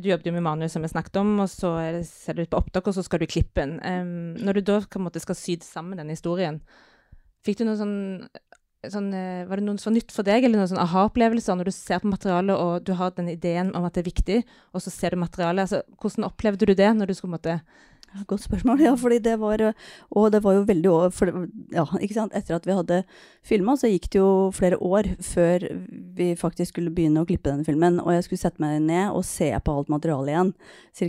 [0.01, 2.47] du jobber jo med manus, som vi snakket om, og så er det, ser du
[2.47, 3.77] ut på opptak, og så skal du klippe den.
[3.85, 6.62] Um, når du da på en måte skal sy sammen den historien,
[7.45, 7.99] fikk du noe sånn,
[8.91, 11.75] sånn eh, Var det noe var nytt for deg, eller noen sånn aha-opplevelser når du
[11.77, 14.39] ser på materialet, og du har den ideen om at det er viktig,
[14.73, 15.67] og så ser du materialet?
[15.67, 17.59] Altså, hvordan opplevde du det når du skulle på en måte
[18.27, 18.81] Godt spørsmål.
[18.87, 19.62] Ja, fordi det var
[20.11, 21.33] Og det var jo veldig for,
[21.75, 22.35] Ja, ikke sant.
[22.37, 23.03] Etter at vi hadde
[23.47, 25.66] filma, så gikk det jo flere år før
[26.16, 28.01] vi faktisk skulle begynne å klippe denne filmen.
[28.03, 30.53] Og jeg skulle sette meg ned og se på alt materialet igjen.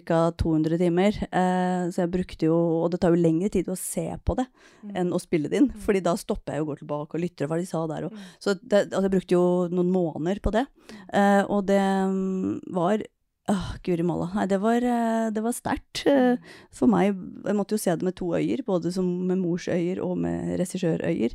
[0.07, 0.21] Ca.
[0.37, 1.19] 200 timer.
[1.31, 4.47] Eh, så jeg brukte jo Og det tar jo lengre tid å se på det
[4.95, 5.69] enn å spille det inn.
[5.83, 8.07] Fordi da stopper jeg jo og går tilbake og lytter hva de sa der.
[8.07, 10.65] Og, Så det, altså jeg brukte jo noen måneder på det.
[11.13, 13.03] Eh, og det mm, var
[13.47, 14.27] Åh, Guri malla.
[14.35, 16.05] Nei, det var, eh, var sterkt.
[16.05, 16.35] eh,
[16.71, 20.17] For meg Jeg måtte jo se det med to øyer, både med mors øyer og
[20.17, 21.31] med regissørøyer.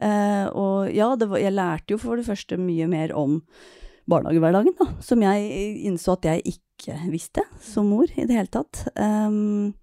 [0.00, 3.42] Eh, og ja, var, jeg lærte jo for det første mye mer om
[4.08, 4.86] barnehagehverdagen, da.
[5.00, 8.88] Som jeg innså at jeg ikke visste som mor i det hele tatt.
[8.98, 9.74] Um,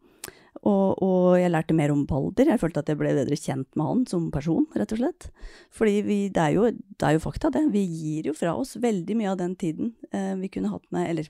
[0.68, 2.52] og, og jeg lærte mer om Balder.
[2.52, 5.30] Jeg følte at jeg ble bedre kjent med han som person, rett og slett.
[5.72, 7.64] Fordi det, er jo, det er jo fakta, det.
[7.72, 11.08] Vi gir jo fra oss veldig mye av den tiden eh, vi kunne hatt med
[11.14, 11.30] Eller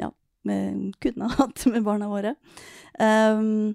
[0.00, 0.10] ja,
[0.44, 2.34] kunne ha hatt med barna våre.
[3.00, 3.74] Um,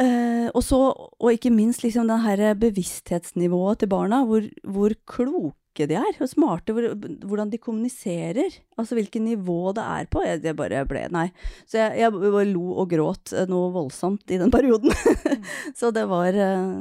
[0.00, 0.80] uh, og så,
[1.18, 5.54] og ikke minst liksom det her bevissthetsnivået til barna, hvor, hvor kloke
[5.86, 6.88] de er, og smarte, hvor,
[7.28, 8.56] hvordan de kommuniserer.
[8.78, 10.24] Altså hvilket nivå det er på.
[10.26, 11.28] Jeg, jeg bare ble Nei.
[11.70, 14.90] Så jeg, jeg bare lo og gråt eh, noe voldsomt i den perioden.
[15.78, 16.74] så det var eh,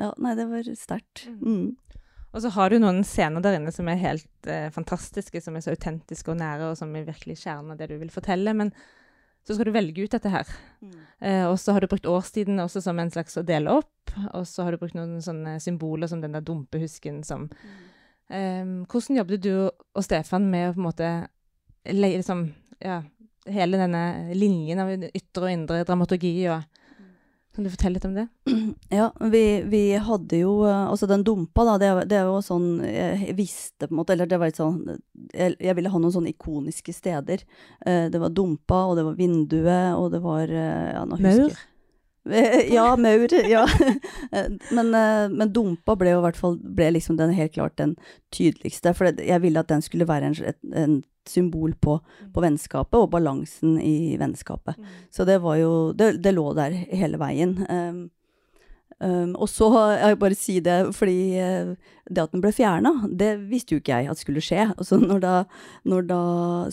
[0.00, 1.26] Ja, nei, det var sterkt.
[1.42, 1.74] Mm.
[2.32, 5.64] Og så har du noen scener der inne som er helt eh, fantastiske, som er
[5.64, 8.54] så autentiske og nære, og som er virkelig kjernen av det du vil fortelle.
[8.56, 8.72] Men
[9.44, 10.48] så skal du velge ut dette her.
[11.20, 14.14] Eh, og så har du brukt årstiden også som en slags å dele opp.
[14.32, 17.48] Og så har du brukt noen sånne symboler som den der dumpehusken som
[18.32, 21.10] eh, Hvordan jobbet du og Stefan med å på en måte
[21.92, 22.46] liksom,
[22.80, 23.02] ja,
[23.50, 26.36] hele denne linjen av ytre og indre dramaturgi?
[26.54, 26.81] og
[27.52, 28.26] Kan du fortelle litt om det?
[28.92, 32.80] Ja, vi, vi hadde jo eh, Altså, den dumpa, da, det, det er jo sånn
[32.86, 34.80] Jeg visste, på en måte, eller det var litt sånn
[35.34, 37.44] Jeg, jeg ville ha noen sånne ikoniske steder.
[37.84, 41.60] Eh, det var dumpa, og det var vinduet, og det var eh, Ja, Maur?
[42.70, 43.32] Ja, maur.
[43.48, 43.66] Ja.
[44.70, 47.96] Men, eh, men dumpa ble jo i hvert fall liksom den helt klart den
[48.32, 48.94] tydeligste.
[48.94, 52.00] For jeg ville at den skulle være en, et en symbol på,
[52.34, 54.78] på vennskapet og balansen i vennskapet.
[55.10, 57.58] Så det var jo Det, det lå der hele veien.
[57.68, 58.10] Um,
[59.02, 61.72] um, og så Jeg bare si det, fordi eh,
[62.08, 64.66] det at den ble fjerna, det visste jo ikke jeg at skulle skje.
[64.72, 65.34] Altså når da,
[65.88, 66.20] når da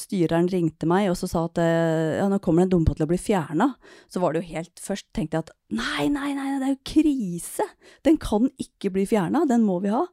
[0.02, 3.10] styreren ringte meg og så sa at eh, ja, nå kommer den dumpa til å
[3.12, 3.72] bli fjerna,
[4.10, 6.94] så var det jo helt Først tenkte jeg at nei, nei, nei, det er jo
[6.94, 7.68] krise!
[8.08, 10.06] Den kan ikke bli fjerna, den må vi ha.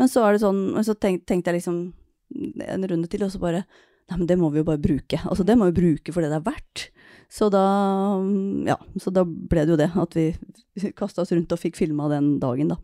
[0.00, 1.82] Men så er det sånn, så tenk, tenkte jeg liksom
[2.64, 3.66] en runde til, og så bare
[4.04, 5.16] Nei, men det må vi jo bare bruke.
[5.24, 6.82] Altså, det må vi bruke for det det er verdt.
[7.34, 7.64] Så da,
[8.22, 10.28] mm, ja, så da ble det jo det, at vi
[11.00, 12.78] kasta oss rundt og fikk filma den dagen, da.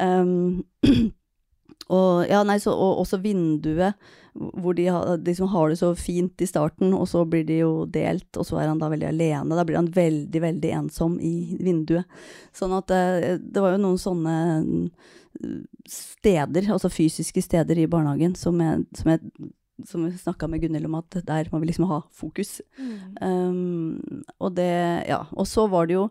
[0.00, 0.62] Um,
[1.96, 3.96] og ja, nei, så, og også vinduet,
[4.36, 7.62] hvor de, ha- de som har det så fint i starten, og så blir de
[7.62, 9.56] jo delt, og så er han da veldig alene.
[9.56, 12.20] Da blir han veldig, veldig ensom i vinduet.
[12.56, 14.84] Sånn at det, det var jo noen sånne mm,
[15.88, 19.24] steder, altså fysiske steder i barnehagen, som jeg, som jeg
[19.88, 22.60] som vi snakka med Gunhild om, at der må vi liksom ha fokus.
[23.20, 24.70] Um, og det
[25.08, 25.24] Ja.
[25.32, 26.08] Og så var det jo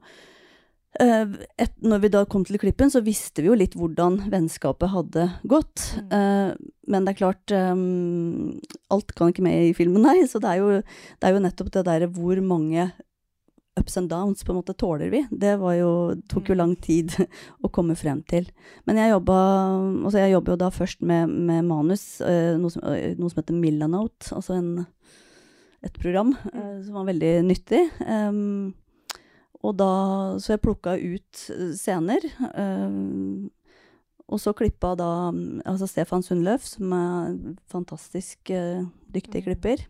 [1.01, 1.27] uh,
[1.57, 5.27] et, Når vi da kom til klippen, så visste vi jo litt hvordan vennskapet hadde
[5.47, 5.85] gått.
[6.11, 6.55] Eh,
[6.89, 10.25] men det er klart um, Alt kan ikke med i filmen, nei.
[10.27, 12.89] Så det er jo, det er jo nettopp det derre hvor mange
[13.79, 15.23] ups and downs på en måte tåler vi.
[15.31, 15.91] Det var jo,
[16.31, 17.13] tok jo lang tid
[17.65, 18.49] å komme frem til.
[18.89, 19.39] Men jeg jobba
[20.05, 23.41] altså jeg jobber jo da først med, med manus, eh, noe, som, eh, noe som
[23.41, 24.73] heter Millanote, altså en,
[25.85, 27.85] et program eh, som var veldig nyttig.
[28.03, 28.73] Um,
[29.59, 29.93] og da,
[30.39, 32.23] så jeg plukka ut scener.
[32.55, 33.49] Um,
[34.29, 37.37] og så klippa da mm, altså Stefan Sundløf, som er
[37.71, 39.83] fantastisk uh, dyktig klipper.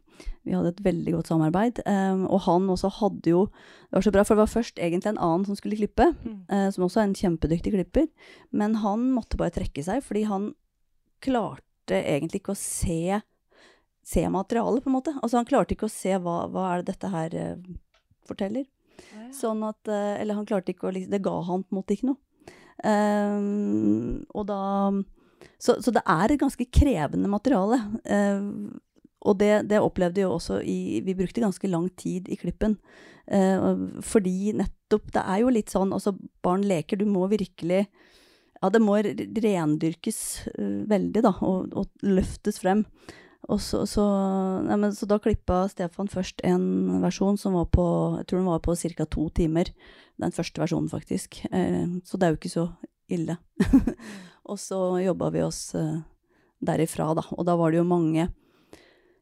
[0.47, 1.81] Vi hadde et veldig godt samarbeid.
[1.85, 3.45] Um, og han også hadde jo
[3.89, 6.05] Det var så bra, for det var først egentlig en annen som skulle klippe,
[6.53, 8.05] eh, som også er en kjempedyktig klipper.
[8.53, 10.51] Men han måtte bare trekke seg, fordi han
[11.25, 13.17] klarte egentlig ikke å se,
[14.05, 15.15] se materialet, på en måte.
[15.23, 17.71] Altså han klarte ikke å se hva, hva er det dette her uh,
[18.29, 18.69] forteller.
[19.33, 21.95] Sånn at uh, Eller han klarte ikke å liksom Det ga han på en måte
[21.95, 22.19] ikke noe.
[22.83, 24.59] Um, og da
[25.59, 27.79] så, så det er et ganske krevende materiale.
[28.03, 28.47] Eh,
[29.19, 32.77] og det, det opplevde jo også i Vi brukte ganske lang tid i klippen.
[33.27, 36.99] Eh, fordi nettopp Det er jo litt sånn Altså, barn leker.
[36.99, 37.85] Du må virkelig
[38.61, 40.19] Ja, det må rendyrkes
[40.51, 42.81] uh, veldig, da, og, og løftes frem.
[43.47, 44.03] Og så, så,
[44.65, 47.85] nei, men, så da klippa Stefan først en versjon som var på
[48.17, 49.05] Jeg tror den var på ca.
[49.05, 49.71] to timer.
[50.19, 51.39] Den første versjonen, faktisk.
[51.47, 52.65] Eh, så det er jo ikke så
[53.07, 53.37] ille.
[54.49, 56.03] og så jobba vi oss eh,
[56.59, 57.23] derifra, da.
[57.37, 58.27] Og da var det jo mange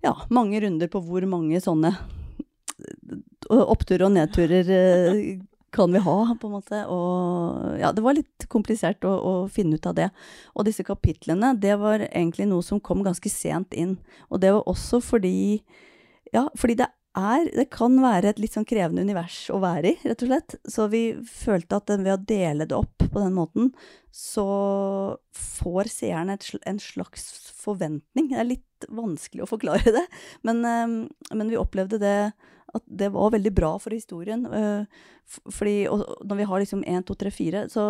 [0.05, 1.95] Ja, mange runder på hvor mange sånne
[3.47, 5.21] oppturer og nedturer eh,
[5.73, 6.83] kan vi ha, på en måte.
[6.91, 10.10] Og ja, det var litt komplisert å, å, finne ut av det.
[10.55, 13.97] Og disse kapitlene, det var egentlig noe som kom ganske sent inn.
[14.31, 15.62] Og det var også fordi
[16.33, 19.97] Ja, fordi det er Det kan være et litt sånn krevende univers å være i,
[20.08, 20.58] rett og slett.
[20.69, 23.71] Så vi følte at ved å dele det opp på den måten,
[24.13, 24.47] så
[25.34, 28.30] får seeren en slags forventning.
[28.32, 30.06] Det er litt vanskelig å forklare det,
[30.47, 32.19] men, eh, men vi opplevde det
[32.75, 34.45] at det var veldig bra for historien.
[34.45, 34.86] Uh,
[35.51, 37.86] fordi når vi har liksom én, to, tre, fire, så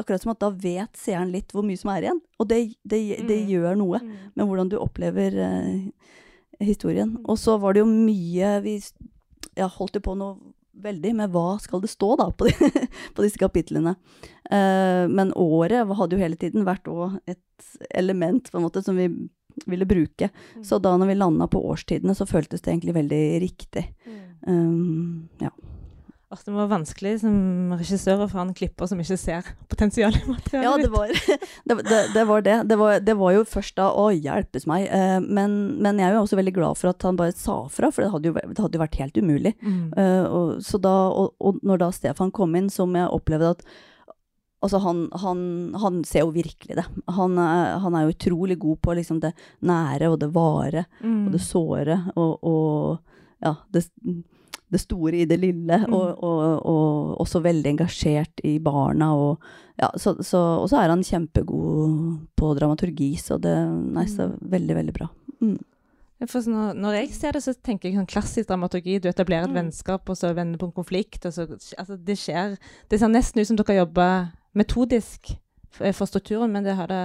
[0.00, 2.22] akkurat som at da vet seeren litt hvor mye som er igjen.
[2.40, 3.50] Og det, det, det mm.
[3.52, 4.12] gjør noe mm.
[4.32, 6.12] med hvordan du opplever uh,
[6.66, 7.16] historien.
[7.16, 7.24] Mm.
[7.26, 8.78] Og så var det jo mye Vi
[9.58, 12.70] ja, holdt jo på noe veldig med hva skal det stå da på, de,
[13.14, 13.94] på disse kapitlene.
[14.48, 18.96] Uh, men året hadde jo hele tiden vært òg et element på en måte som
[18.96, 19.10] vi
[19.68, 20.30] ville bruke.
[20.56, 20.64] Mm.
[20.64, 23.84] Så da når vi landa på årstidene, så føltes det egentlig veldig riktig.
[24.06, 24.22] Mm.
[24.48, 25.52] Um, ja.
[26.32, 30.64] Det var vanskelig som regissør å få en klipper som ikke ser potensialet i materialet.
[30.64, 31.76] Ja, det var det.
[31.90, 32.56] det, det, var det.
[32.70, 34.88] Det var, det var, jo først da Å, hjelpes meg.
[34.88, 37.92] Uh, men, men, jeg er jo også veldig glad for at han bare sa fra,
[37.92, 39.54] for det hadde jo, det hadde jo vært helt umulig.
[39.60, 39.86] Mm.
[39.92, 43.66] Uh, og, så da, og, og, når da Stefan kom inn, som jeg opplevde at
[44.62, 45.38] Altså, han, han,
[45.82, 46.84] han, ser jo virkelig det.
[47.16, 49.32] Han, han, er jo utrolig god på liksom det
[49.66, 51.16] nære og det vare mm.
[51.24, 53.82] og det såre og, og ja, det,
[54.72, 55.78] det, store i det lille.
[55.84, 55.94] Mm.
[55.94, 59.12] Og, og, og, også veldig engasjert i barna.
[59.14, 59.42] Og,
[59.80, 61.98] ja, så, så, og så er han kjempegod
[62.38, 64.40] på dramaturgi, så det nei, så mm.
[64.56, 65.10] veldig, veldig bra.
[65.42, 65.60] Mm.
[66.22, 69.00] Når, når, jeg ser det, så tenker jeg sånn klassisk dramaturgi.
[69.02, 69.58] Du etablerer et mm.
[69.58, 71.26] vennskap, og så vender på en konflikt.
[71.26, 72.54] så, altså, Det skjer.
[72.90, 75.34] Det ser nesten ut som dere jobber metodisk
[75.72, 77.02] for strukturen, men det har det,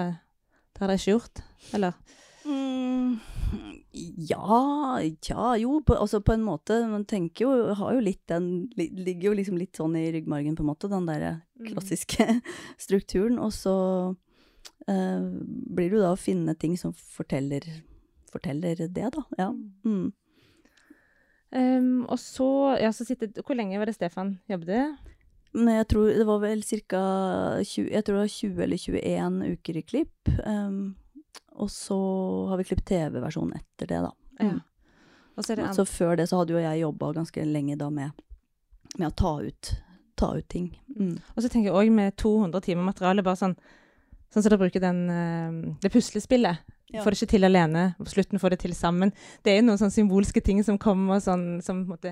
[0.75, 1.97] det har dere ikke gjort, eller?
[2.45, 3.17] Mm,
[4.29, 6.79] ja Tja, jo, på, altså på en måte.
[6.89, 10.65] Man tenker jo Har jo litt den Ligger jo liksom litt sånn i ryggmargen, på
[10.65, 11.67] en måte, den derre mm.
[11.71, 12.41] klassiske mm.
[12.85, 13.41] strukturen.
[13.43, 13.75] Og så
[14.13, 17.65] uh, blir det jo da å finne ting som forteller,
[18.31, 19.25] forteller det, da.
[19.39, 19.51] Ja.
[19.87, 20.13] Mm.
[21.47, 24.97] Um, og så, ja, så sitter, Hvor lenge var det Stefan jobbet?
[25.55, 27.03] Men jeg tror det var vel ca.
[27.63, 30.31] 20, jeg tror det var 20 eller 21 uker i klipp.
[30.43, 30.97] Um,
[31.57, 31.97] og så
[32.51, 34.11] har vi klippet TV-versjonen etter det, da.
[34.41, 34.53] Mm.
[34.57, 34.59] Ja.
[35.37, 38.23] Så, så, før det så hadde jo jeg jobba ganske lenge da med,
[38.97, 39.73] med å ta ut,
[40.17, 40.71] ta ut ting.
[40.95, 41.19] Mm.
[41.35, 43.59] Og så tenker jeg òg med 200 timer materiale, bare sånn
[44.27, 46.59] Sånn som dere bruker den, uh, det puslespillet.
[46.91, 46.99] Ja.
[46.99, 49.13] Får det ikke til alene, på slutten får det til sammen.
[49.39, 52.11] Det er jo noen sånne symbolske ting som kommer sånn, som på en måte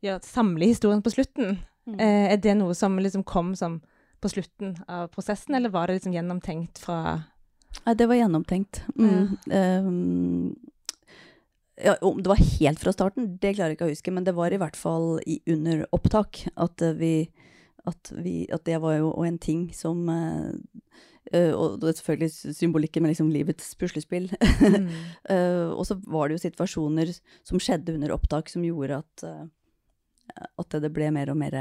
[0.00, 1.58] gjør, samler historien på slutten.
[1.88, 1.98] Mm.
[1.98, 3.82] Eh, er det noe som liksom kom som
[4.22, 6.98] på slutten av prosessen, eller var det liksom gjennomtenkt fra
[7.82, 8.82] Nei, det var gjennomtenkt.
[8.94, 9.36] Mm.
[9.50, 10.54] Um,
[11.82, 14.36] ja, om det var helt fra starten, det klarer jeg ikke å huske, men det
[14.36, 17.30] var i hvert fall i, under opptak at vi,
[17.88, 20.52] at vi At det var jo en ting som uh,
[21.32, 24.28] og det selvfølgelig symbolikken med liksom livets puslespill.
[24.60, 24.90] Mm.
[25.30, 30.44] uh, og så var det jo situasjoner som skjedde under opptak som gjorde at, uh,
[30.60, 31.56] at det ble mer og mer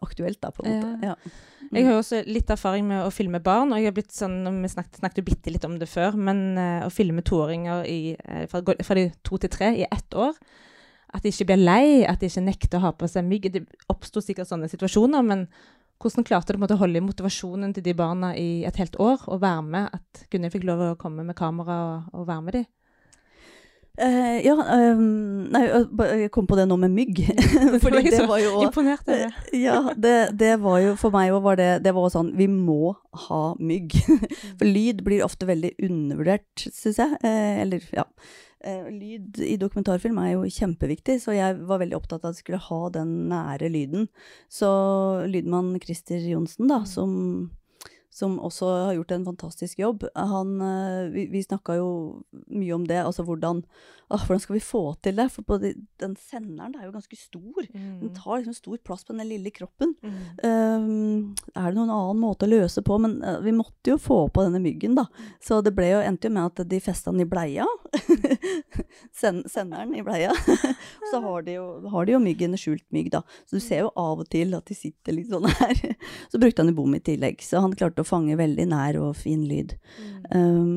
[0.00, 1.10] aktuelt, da, på en måte.
[1.10, 1.14] Ja.
[1.20, 1.59] Mm.
[1.70, 4.40] Jeg har jo også litt erfaring med å filme barn, og jeg har blitt sånn,
[4.58, 8.62] vi snakket, snakket bitte litt om det før, men uh, å filme toåringer uh, fra,
[8.66, 10.34] fra, de to til tre i ett år
[11.14, 13.48] At de ikke blir lei, at de ikke nekter å ha på seg mygg.
[13.54, 15.46] Det oppsto sikkert sånne situasjoner, men
[16.00, 19.42] hvordan klarte du å holde i motivasjonen til de barna i et helt år, og
[19.42, 19.90] være med?
[19.94, 22.68] At Gunnhild fikk lov å komme med kamera og, og være med dem?
[23.98, 25.64] Uh, ja um, Nei,
[26.22, 27.18] jeg kom på det nå med mygg.
[27.82, 29.58] Fordi det var jo Imponert over det.
[29.60, 32.94] ja, det, det, var jo For meg var det Det var sånn Vi må
[33.26, 33.98] ha mygg.
[34.60, 37.18] For lyd blir ofte veldig undervurdert, syns jeg.
[37.24, 38.06] Uh, eller, ja.
[38.60, 42.44] Uh, lyd i dokumentarfilm er jo kjempeviktig, så jeg var veldig opptatt av at jeg
[42.44, 44.10] skulle ha den nære lyden.
[44.52, 44.70] Så
[45.28, 47.50] lydmann Christer Johnsen, da, som
[48.20, 50.04] som også har gjort en fantastisk jobb.
[50.14, 51.88] Han, eh, vi vi snakka jo
[52.52, 53.62] mye om det, altså hvordan,
[54.10, 55.28] ah, hvordan skal vi få til det?
[55.32, 57.66] For de, den senderen er jo ganske stor.
[57.72, 58.00] Mm.
[58.02, 59.94] Den tar liksom stor plass på den lille kroppen.
[60.02, 60.18] Mm.
[60.44, 62.98] Um, er det noen annen måte å løse på?
[63.02, 65.06] Men uh, vi måtte jo få på denne myggen, da.
[65.42, 67.66] Så det ble jo, endte jo med at de festa den i bleia.
[69.20, 70.34] Send, senderen i bleia.
[71.10, 73.22] så har de, jo, har de jo myggen, skjult mygg, da.
[73.46, 75.84] Så du ser jo av og til at de sitter litt sånn her.
[76.32, 77.42] så brukte han jo bom i tillegg.
[77.44, 79.78] Så han klarte å fange veldig nær og fin lyd.
[80.34, 80.34] Mm.
[80.34, 80.74] Um,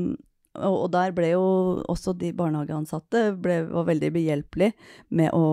[0.54, 1.46] Og, og der ble jo
[1.89, 4.76] også de barnehageansatte ble, var veldig behjelpelige
[5.10, 5.48] med å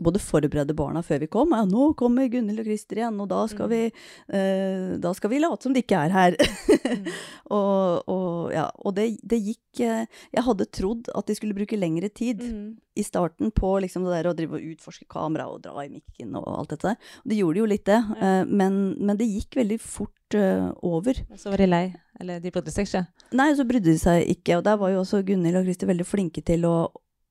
[0.00, 1.50] både forberede barna før vi kom.
[1.52, 3.70] Ja, nå kommer Gunhild og Christer igjen, og da skal, Mm.
[3.70, 3.92] vi,
[4.32, 6.36] eh, da skal vi late som de ikke er her.
[6.38, 7.06] Mm.
[7.58, 11.78] og, og, ja, og det, det gikk eh, Jeg hadde trodd at de skulle bruke
[11.78, 12.76] lengre tid Mm.
[12.96, 16.34] i starten på liksom det der å drive og utforske kamera og dra i mikken
[16.36, 16.96] og alt dette.
[17.22, 21.14] Og de gjorde jo litt det, eh, men, men det gikk veldig fort eh, over.
[21.36, 21.84] Så var de lei.
[22.20, 23.04] Eller de brydde seg ikke.
[23.38, 26.04] Nei, så brydde de seg ikke, og der var jo også Gunhild og Christer veldig
[26.06, 26.74] flinke til å,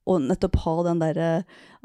[0.10, 1.30] å nettopp ha den derre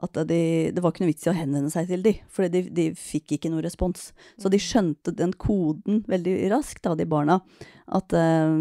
[0.05, 0.41] at de,
[0.73, 3.37] det var ikke noe vits i å henvende seg til de, for de, de fikk
[3.37, 4.11] ikke noe respons.
[4.41, 7.39] Så de skjønte den koden veldig raskt, da, de barna.
[7.97, 8.57] At eh,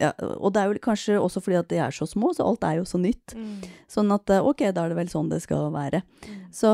[0.00, 2.66] ja, Og det er jo kanskje også fordi at de er så små, så alt
[2.66, 3.34] er jo så nytt.
[3.38, 3.68] Mm.
[3.90, 6.02] Sånn at eh, ok, da er det vel sånn det skal være.
[6.26, 6.40] Mm.
[6.54, 6.72] Så,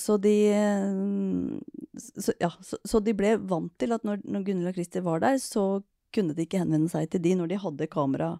[0.00, 4.72] så de eh, så, Ja, så, så de ble vant til at når, når Gunhild
[4.72, 5.82] og Christer var der, så
[6.14, 8.32] kunne de ikke henvende seg til de når de hadde kamera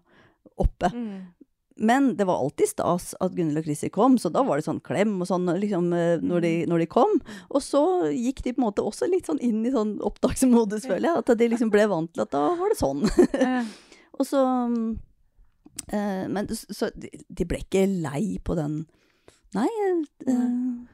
[0.59, 0.89] oppe.
[0.93, 1.29] Mm.
[1.75, 4.81] Men det var alltid stas at Gunhild og Chrissy kom, så da var det sånn
[4.83, 7.13] klem og sånn liksom, eh, når, de, når de kom.
[7.49, 11.09] Og så gikk de på en måte også litt sånn inn i sånn opptaksmodus, føler
[11.09, 11.23] jeg.
[11.23, 13.05] At de liksom ble vant til at da var det sånn.
[13.39, 13.71] Eh,
[14.19, 14.43] og så
[15.91, 18.81] eh, Men så de, ble ikke lei på den
[19.55, 19.67] Nei.
[20.27, 20.41] eh,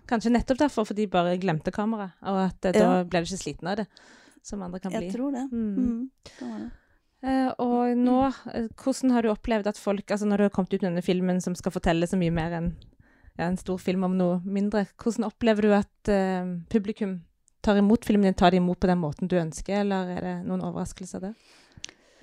[0.10, 2.16] Kanskje nettopp derfor, for de bare glemte kameraet.
[2.26, 3.88] Og at eh, da ble de ikke slitne av det,
[4.46, 5.08] som andre kan bli.
[5.10, 5.46] jeg tror det.
[5.52, 5.74] Mm.
[5.78, 6.04] Mm,
[6.40, 6.70] det det.
[7.26, 8.18] Eh, og nå,
[8.54, 11.06] eh, hvordan har du opplevd at folk, altså når du har kommet ut med denne
[11.06, 12.68] filmen som skal fortelle så mye mer enn
[13.38, 17.20] ja, en stor film om noe mindre, hvordan opplever du at eh, publikum
[17.66, 18.38] tar imot filmen din?
[18.38, 21.56] Tar de imot på den måten du ønsker, eller er det noen overraskelser der?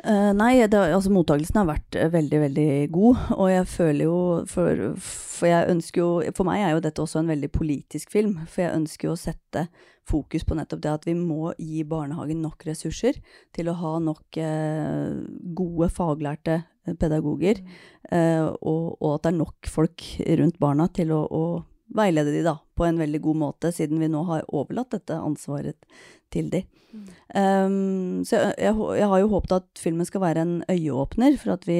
[0.05, 3.23] Eh, nei, det, altså mottakelsen har vært eh, veldig, veldig god.
[3.39, 4.19] Og jeg føler jo
[4.51, 8.37] for, for jeg ønsker jo For meg er jo dette også en veldig politisk film.
[8.45, 9.67] For jeg ønsker jo å sette
[10.05, 13.17] fokus på nettopp det at vi må gi barnehagen nok ressurser
[13.57, 15.17] til å ha nok uh,
[15.57, 16.59] gode faglærte
[17.01, 17.63] pedagoger.
[18.11, 20.05] Uh, og, og at det er nok folk
[20.43, 21.45] rundt barna til å, å
[21.97, 25.89] veilede de da, på en veldig god måte, siden vi nå har overlatt dette ansvaret
[26.29, 26.67] til de.
[27.35, 31.57] Um, så jeg, jeg, jeg har jo håpet at filmen skal være en øyeåpner, for
[31.57, 31.79] at vi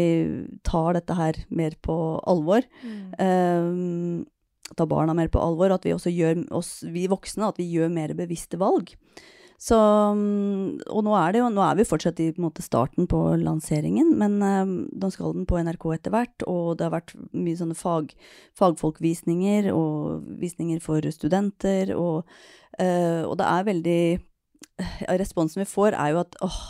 [0.67, 1.97] tar dette her mer på
[2.31, 2.67] alvor.
[3.19, 4.25] Um,
[4.75, 7.93] tar barna mer på alvor, at vi også gjør oss, vi voksne, at vi gjør
[7.93, 8.95] mer bevisste valg.
[9.65, 13.21] Så, og nå er, det jo, nå er vi fortsatt i på måte, starten på
[13.41, 17.57] lanseringen, men um, nå skal den på NRK etter hvert, og det har vært mye
[17.61, 18.13] sånne fag,
[18.59, 22.27] fagfolkvisninger og visninger for studenter, og,
[22.83, 24.03] eh, og det er veldig
[25.19, 26.61] Responsen vi får, er jo at åh,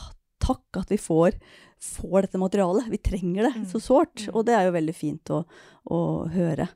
[0.44, 1.38] takk at vi får,
[1.80, 2.88] får dette materialet.
[2.92, 3.66] Vi trenger det Mm.
[3.70, 4.34] så sårt, Mm.
[4.36, 5.44] og det er jo veldig fint å,
[5.90, 6.68] å høre.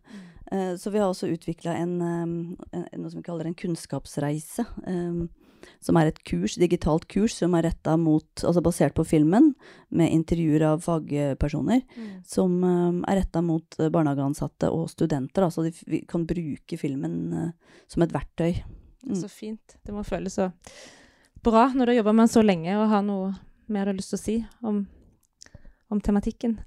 [0.51, 2.57] Eh, Så vi har også utvikla en, um,
[2.97, 4.67] noe som vi kaller en kunnskapsreise.
[4.87, 5.29] um,
[5.83, 9.55] som er et kurs, digitalt kurs som er retta mot, altså basert på filmen,
[9.91, 12.25] med intervjuer av fagpersoner, Mm.
[12.25, 15.43] som um, er retta mot eh, barnehageansatte og studenter.
[15.45, 17.51] Altså de, vi kan bruke filmen eh,
[17.89, 18.63] som et verktøy.
[19.05, 19.17] Mm.
[19.17, 19.77] Så fint.
[19.85, 20.53] Det må føles så
[21.45, 23.35] bra når du har jobba med den så lenge, og har noe
[23.69, 24.83] mer du har lyst til å si om,
[25.93, 26.59] om tematikken.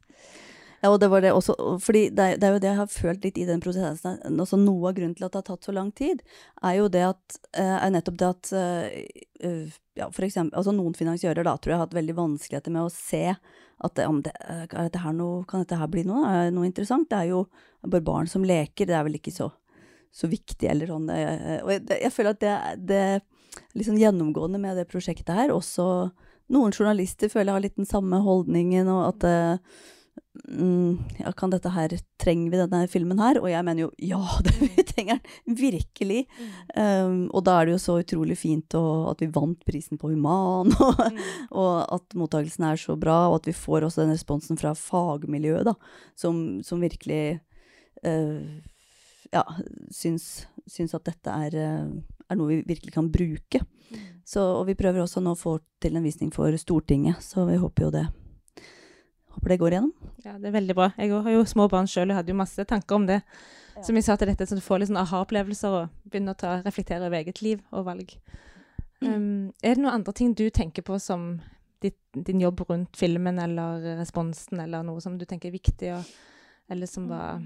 [0.81, 2.89] Ja, og det var det også, fordi det er, det er jo det jeg har
[2.89, 4.17] følt litt i den prosessen.
[4.33, 6.23] Altså noe av grunnen til at det har tatt så lang tid,
[6.65, 8.87] er jo det at, eh, er nettopp det at eh,
[9.45, 12.87] eh, ja, for eksempel, altså noen finansiører da, tror jeg har hatt veldig vanskeligheter med
[12.87, 14.33] å se at det, det,
[14.71, 17.09] dette noe, kan dette her bli noe, er det noe interessant?
[17.11, 17.43] Det er jo
[17.85, 19.51] bare barn som leker, det er vel ikke så,
[20.09, 21.05] så viktig eller sånn.
[21.61, 23.05] Og jeg, jeg føler at det
[23.77, 26.11] liksom gjennomgående med det prosjektet her, også
[26.51, 29.81] noen journalister føler jeg har litt den samme holdningen, og at eh,
[30.51, 33.39] mm, ja, kan dette her, trenger vi denne filmen her?
[33.41, 36.25] Og jeg mener jo ja, det, vi trenger den virkelig.
[36.75, 40.11] Um, og da er det jo så utrolig fint og, at vi vant prisen på
[40.11, 41.05] Human, og,
[41.51, 45.71] og at mottakelsen er så bra, og at vi får også den responsen fra fagmiljøet,
[45.71, 45.77] da,
[46.19, 47.39] som, som virkelig
[48.03, 48.43] uh,
[49.31, 49.45] ja,
[49.95, 53.61] syns, syns at dette er, eh, er noe vi virkelig kan bruke.
[54.27, 57.59] Så, og vi prøver også nå å få til en visning for Stortinget, så vi
[57.59, 58.07] håper jo det
[59.31, 59.91] Håper det går igjennom.
[60.25, 60.89] Ja, det er veldig bra.
[60.99, 63.21] Jeg har jo små barn sjøl og hadde jo masse tanker om det.
[63.77, 63.83] Ja.
[63.87, 66.57] Som jeg sa til dette, så du får litt sånn aha-opplevelser og begynner å ta,
[66.65, 68.11] reflektere over eget liv og valg.
[68.99, 71.39] Um, er det noen andre ting du tenker på som
[71.81, 76.11] ditt, din jobb rundt filmen eller responsen, eller noe som du tenker er viktig, og,
[76.67, 77.39] eller som var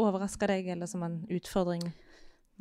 [0.00, 1.84] overraska deg, eller som en utfordring?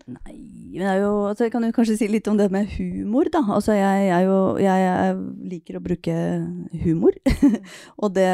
[0.05, 0.35] Nei,
[0.75, 3.41] men er jo altså Jeg kan jo kanskje si litt om det med humor, da.
[3.55, 5.15] Altså jeg er jo Jeg, jeg
[5.53, 6.17] liker å bruke
[6.83, 7.17] humor.
[8.03, 8.29] og det,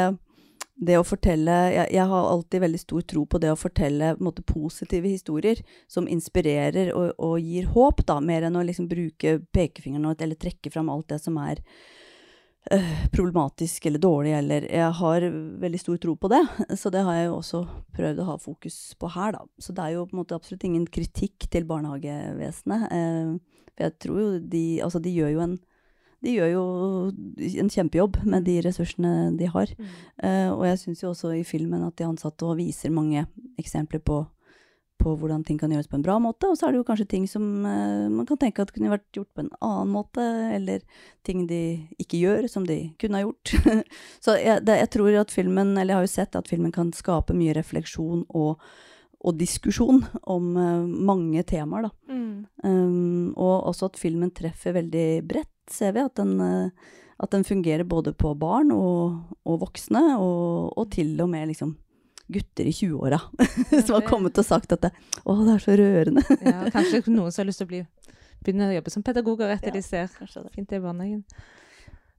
[0.76, 4.44] det å fortelle jeg, jeg har alltid veldig stor tro på det å fortelle måte,
[4.44, 10.12] positive historier som inspirerer og, og gir håp, da, mer enn å liksom bruke pekefingeren
[10.12, 11.62] eller trekke fram alt det som er
[13.12, 15.24] problematisk eller dårlig, eller Jeg har
[15.64, 16.42] veldig stor tro på det,
[16.78, 17.62] så det har jeg jo også
[17.96, 19.42] prøvd å ha fokus på her, da.
[19.58, 22.86] Så det er jo på en måte absolutt ingen kritikk til barnehagevesenet.
[22.94, 25.58] Eh, for jeg tror jo de Altså, de gjør jo en
[26.22, 26.64] de gjør jo
[27.58, 29.72] en kjempejobb med de ressursene de har.
[29.74, 29.88] Mm.
[30.22, 33.24] Eh, og jeg syns jo også i filmen at de ansatte viser mange
[33.58, 34.20] eksempler på,
[35.02, 36.48] på hvordan ting kan gjøres på en bra måte.
[36.48, 39.08] Og så er det jo kanskje ting som eh, man kan tenke at kunne vært
[39.16, 40.86] gjort på en annen måte, eller
[41.26, 41.62] ting de
[42.02, 43.52] ikke gjør som de kunne ha gjort.
[44.24, 46.94] så jeg, det, jeg tror at filmen, eller jeg har jo sett at filmen kan
[46.96, 48.62] skape mye refleksjon og
[49.22, 51.90] og diskusjon om uh, mange temaer, da.
[52.10, 52.32] Mm.
[52.66, 56.02] Um, og også at filmen treffer veldig bredt, ser vi.
[56.02, 61.14] At den, uh, at den fungerer både på barn og, og voksne, og, og, til
[61.22, 61.76] og med liksom
[62.28, 63.18] gutter i 20-åra
[63.86, 64.92] som har kommet og sagt at det,
[65.24, 66.22] å, det er så rørende.
[66.42, 67.82] ja, kanskje noen som har lyst til å bli,
[68.44, 70.52] begynne å jobbe som pedagoger etter Ja, de ser det.
[70.54, 71.24] fint i barnehagen.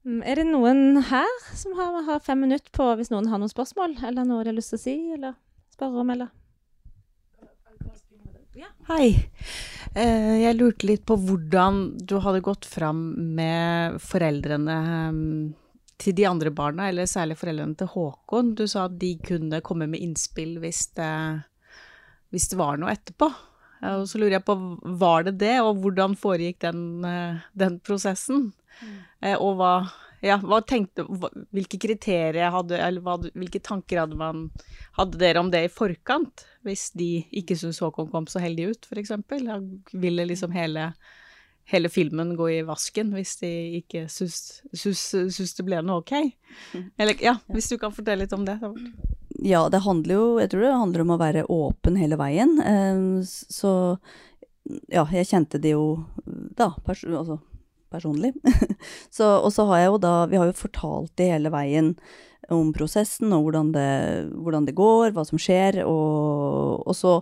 [0.03, 3.51] Mm, Er det noen her som har, har fem minutter på hvis noen har noen
[3.51, 5.37] spørsmål, eller noe de har lyst til å si, eller
[5.73, 6.31] spørre om, eller?
[8.87, 9.07] Hei.
[9.95, 12.99] Eh, jeg lurte litt på hvordan du hadde gått fram
[13.37, 15.17] med foreldrene eh,
[16.03, 18.53] til de andre barna, eller særlig foreldrene til Håkon.
[18.59, 21.15] Du sa at de kunne komme med innspill hvis det,
[22.33, 23.31] hvis det var noe etterpå.
[23.83, 24.57] Eh, Og så lurer jeg på,
[24.99, 28.51] var det det, og hvordan foregikk den, eh, den prosessen?
[28.81, 28.97] Mm.
[29.37, 29.73] Og hva,
[30.23, 31.05] ja, hva tenkte,
[31.53, 34.47] hvilke kriterier hadde, eller hva, hvilke tanker hadde man,
[34.97, 36.45] hadde dere om det i forkant?
[36.63, 39.47] Hvis de ikke syntes Håkon kom så heldig ut, eksempel?
[39.93, 40.93] Ville liksom hele,
[41.71, 46.13] hele filmen gå i vasken hvis de ikke syntes det ble noe ok?
[46.99, 48.59] Eller, ja, hvis du kan fortelle litt om det.
[49.43, 52.59] Ja, det handler jo Jeg tror det handler om å være åpen hele veien.
[52.61, 53.73] Eh, så
[54.91, 57.39] ja, jeg kjente det jo da, pers altså
[57.93, 58.33] personlig.
[59.15, 61.93] så, og så har jeg jo da Vi har jo fortalt det hele veien
[62.51, 63.89] om prosessen og hvordan det,
[64.35, 67.13] hvordan det går, hva som skjer, og, og så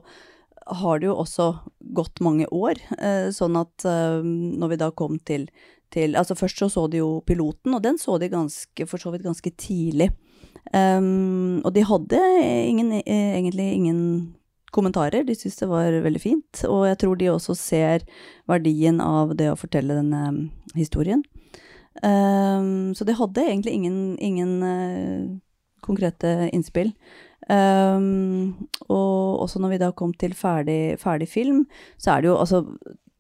[0.66, 1.48] har det jo også
[1.96, 5.48] gått mange år, eh, sånn at eh, når vi da kom til,
[5.92, 9.12] til Altså først så så de jo piloten, og den så de ganske, for så
[9.12, 10.12] vidt ganske tidlig.
[10.72, 12.20] Um, og de hadde
[12.68, 14.02] ingen, eh, egentlig ingen
[14.72, 16.64] kommentarer, de syntes det var veldig fint.
[16.70, 18.06] Og jeg tror de også ser
[18.48, 21.26] verdien av det å fortelle denne historien.
[22.00, 25.42] Um, så de hadde egentlig ingen, ingen
[25.84, 26.94] konkrete innspill.
[27.50, 31.64] Um, og også når vi da kom til ferdig, ferdig film,
[31.98, 32.66] så er det jo altså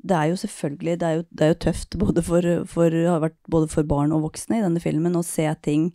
[0.02, 3.68] det er jo selvfølgelig det er jo, det er jo tøft både for, for, både
[3.70, 5.92] for barn og voksne i denne filmen å se ting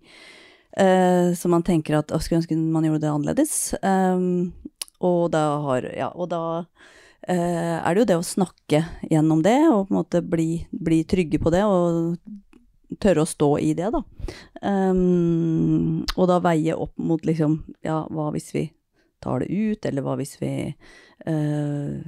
[0.79, 3.57] uh, som man tenker at skulle ønske man gjorde det annerledes.
[3.83, 4.53] Um,
[5.05, 9.59] og da har Ja, og da uh, er det jo det å snakke gjennom det,
[9.71, 12.17] og på en måte bli, bli trygge på det, og
[13.03, 14.03] tørre å stå i det, da.
[14.63, 18.69] Um, og da veie opp mot liksom Ja, hva hvis vi
[19.23, 21.99] tar det ut, eller hva hvis vi uh,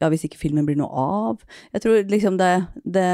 [0.00, 1.46] Ja, hvis ikke filmen blir noe av.
[1.74, 2.54] Jeg tror liksom det
[2.84, 3.06] Det,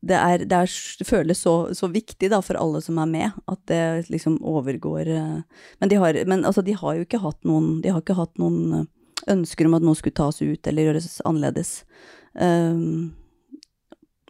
[0.00, 3.40] det, er, det, er, det føles så, så, viktig da for alle som er med,
[3.50, 5.40] at det liksom overgår uh,
[5.80, 8.38] Men, de har, men altså, de har jo ikke hatt noen De har ikke hatt
[8.40, 8.88] noen
[9.28, 11.82] ønsker om at noe skulle tas ut eller gjøres annerledes.
[12.32, 13.10] Um,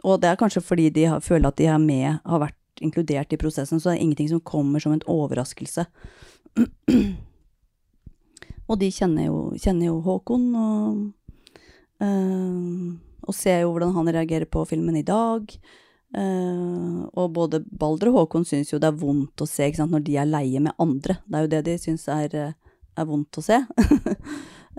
[0.04, 3.32] og det er kanskje fordi de har, føler at de er med, har vært inkludert
[3.34, 5.86] i prosessen, så det er ingenting som kommer som en overraskelse.
[8.68, 11.02] og de kjenner jo, kjenner jo Håkon, og,
[12.04, 12.94] øh,
[13.28, 15.58] og ser jo hvordan han reagerer på filmen i dag.
[16.08, 20.06] Uh, og både Balder og Håkon syns jo det er vondt å se sant, når
[20.06, 21.18] de er leie med andre.
[21.26, 22.36] Det er jo det de syns er,
[22.96, 23.58] er vondt å se.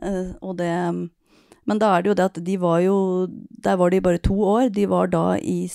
[0.02, 0.72] uh, og det
[1.70, 2.98] men da er det jo det at de var jo
[3.62, 4.70] Der var de bare to år.
[4.74, 5.70] De var da i,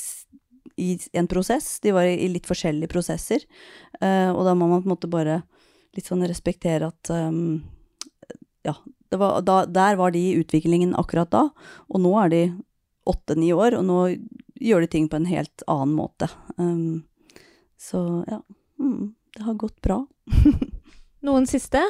[0.81, 1.79] i en prosess.
[1.85, 3.45] De var i litt forskjellige prosesser.
[4.01, 5.43] Uh, og da må man på en måte bare
[5.95, 7.63] litt sånn respektere at um,
[8.67, 8.75] Ja,
[9.15, 11.45] var, da, der var de i utviklingen akkurat da.
[11.93, 12.45] Og nå er de
[13.05, 13.99] åtte-ni år, og nå
[14.65, 16.31] gjør de ting på en helt annen måte.
[16.57, 17.05] Um,
[17.79, 18.41] så ja.
[18.81, 20.01] Mm, det har gått bra.
[21.29, 21.85] Noen siste?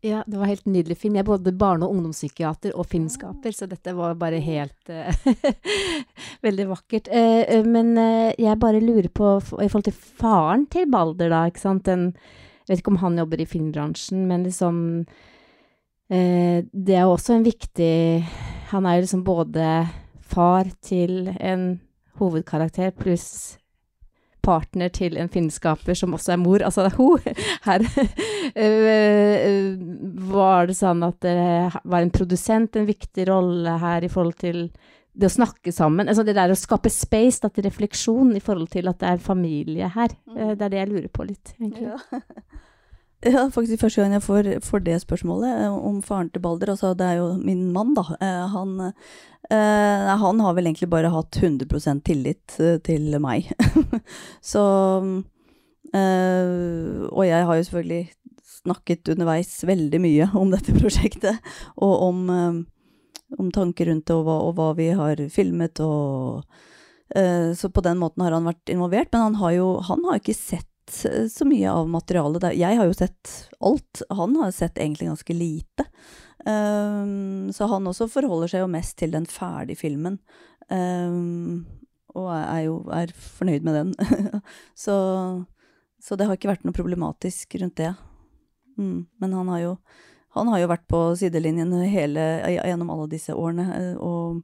[0.00, 1.16] Ja, det var helt nydelig film.
[1.18, 5.12] Jeg er både barne- og ungdomspsykiater og filmskaper, så dette var bare helt uh,
[6.46, 7.10] Veldig vakkert.
[7.12, 11.60] Uh, men uh, jeg bare lurer på, i forhold til faren til Balder, da, ikke
[11.60, 12.14] sant Den,
[12.64, 15.04] Jeg vet ikke om han jobber i filmbransjen, men liksom
[16.10, 18.26] Det er jo også en viktig
[18.72, 19.66] Han er jo liksom både
[20.26, 21.80] far til en
[22.18, 23.59] hovedkarakter pluss
[24.42, 26.64] partner til en filmskaper som også er mor.
[26.66, 27.10] Altså, ho,
[27.66, 27.84] her
[30.30, 31.36] Var det sånn at det
[31.84, 34.70] var en produsent en viktig rolle her i forhold til
[35.20, 38.70] det å snakke sammen, altså det der å skape space da, til refleksjon i forhold
[38.72, 40.14] til at det er familie her.
[40.36, 41.90] Eh, det er det jeg lurer på litt, egentlig.
[41.90, 42.22] Ja.
[43.20, 46.72] ja, faktisk første gang jeg får, får det spørsmålet eh, om faren til Balder.
[46.72, 48.04] Altså, det er jo min mann, da.
[48.16, 48.70] Eh, han,
[49.50, 52.56] eh, han har vel egentlig bare hatt 100 tillit
[52.86, 53.52] til meg.
[54.52, 54.64] Så
[55.90, 58.12] Og jeg har jo selvfølgelig
[58.62, 61.40] snakket underveis veldig mye om dette prosjektet,
[61.76, 62.26] og om,
[63.36, 66.44] om tanker rundt det, og hva, og hva vi har filmet, og
[67.58, 70.36] Så på den måten har han vært involvert, men han har jo han har ikke
[70.38, 72.40] sett så mye av materialet.
[72.42, 72.56] der.
[72.58, 74.02] Jeg har jo sett alt.
[74.10, 75.86] Han har sett egentlig ganske lite.
[76.46, 80.18] Um, så han også forholder seg jo mest til den ferdige filmen.
[80.70, 81.66] Um,
[82.16, 83.90] og er jo er fornøyd med den.
[84.84, 84.96] så,
[86.00, 87.92] så, det har ikke vært noe problematisk rundt det.
[88.80, 89.72] Mm, men han har, jo,
[90.38, 92.26] han har jo vært på sidelinjen hele,
[92.56, 94.40] gjennom alle disse årene, eh, og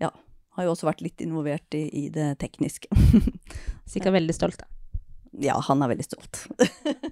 [0.00, 0.12] ja,
[0.56, 2.88] har jo også vært litt involvert i, i det tekniske.
[3.90, 4.79] Sikkert veldig stolt, da.
[5.38, 6.44] Ja, han er veldig stolt.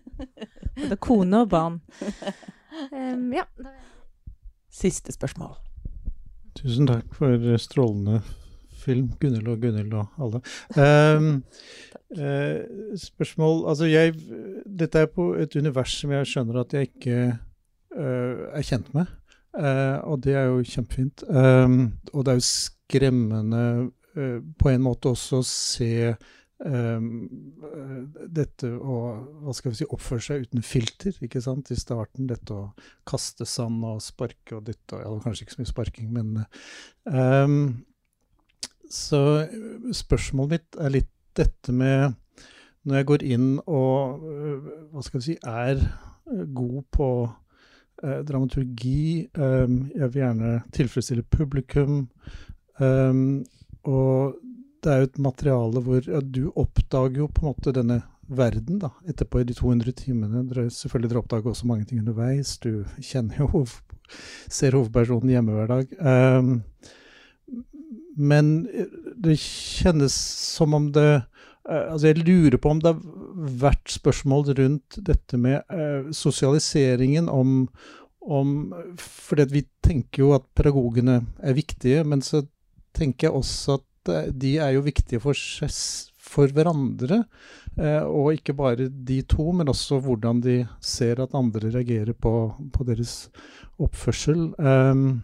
[0.79, 1.81] Både kone og barn.
[2.93, 3.43] Um, ja.
[4.71, 5.57] Siste spørsmål.
[6.55, 8.21] Tusen takk for strålende
[8.79, 10.41] film, Gunhild og Gunhild og alle.
[10.79, 11.43] Um,
[12.15, 14.15] uh, spørsmål Altså, jeg
[14.79, 17.19] Dette er på et univers som jeg skjønner at jeg ikke
[17.97, 19.11] uh, er kjent med.
[19.59, 21.25] Uh, og det er jo kjempefint.
[21.29, 23.65] Um, og det er jo skremmende
[24.59, 26.15] på en måte også å se
[26.59, 27.29] Um,
[28.35, 28.95] dette å
[29.45, 32.27] hva skal vi si, oppføre seg uten filter ikke sant, i starten.
[32.27, 32.65] Dette å
[33.07, 36.41] kaste sand og sparke og dytte ja, Kanskje ikke så mye sparking, men
[37.07, 37.61] um,
[38.91, 39.21] Så
[39.95, 42.17] spørsmålet mitt er litt dette med
[42.83, 44.27] Når jeg går inn og
[44.91, 45.79] hva skal vi si, er
[46.59, 52.03] god på uh, dramaturgi, um, jeg vil gjerne tilfredsstille publikum,
[52.79, 54.37] og
[54.85, 58.81] det er jo et materiale hvor ja, du oppdager jo på en måte denne verden
[58.83, 60.45] da, etterpå i de 200 timene.
[60.51, 62.59] Dere, selvfølgelig dere oppdager også mange ting underveis.
[62.61, 63.65] Du kjenner jo
[64.53, 65.97] ser hovedpersonen hjemme hver dag.
[66.01, 66.63] Um,
[68.19, 68.53] men
[69.17, 71.25] det kjennes som om det uh,
[71.69, 77.67] Altså, jeg lurer på om det har vært spørsmål rundt dette med uh, sosialiseringen om,
[78.25, 78.55] om
[79.01, 82.47] For vi tenker jo at pedagogene er viktige, men så
[82.97, 85.37] tenker jeg også at de er jo viktige for,
[86.19, 87.25] for hverandre.
[87.79, 92.33] Eh, og ikke bare de to, men også hvordan de ser at andre reagerer på,
[92.75, 93.29] på deres
[93.79, 94.49] oppførsel.
[94.59, 95.23] Um,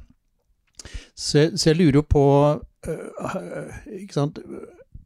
[1.17, 4.39] så, så, jeg lurer jo på uh, ikke sant,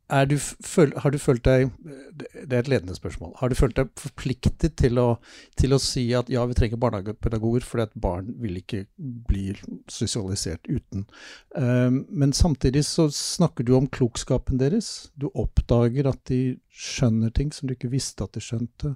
[0.09, 1.69] du, føl, har du følt deg
[2.17, 3.35] Det er et ledende spørsmål.
[3.37, 5.19] Har du følt deg forpliktet til å,
[5.61, 9.53] til å si at ja, vi trenger barnehagepedagoger fordi at barn vil ikke bli
[9.93, 11.05] sosialisert uten.
[11.53, 15.11] Um, men samtidig så snakker du om klokskapen deres.
[15.21, 18.95] Du oppdager at de skjønner ting som du ikke visste at de skjønte.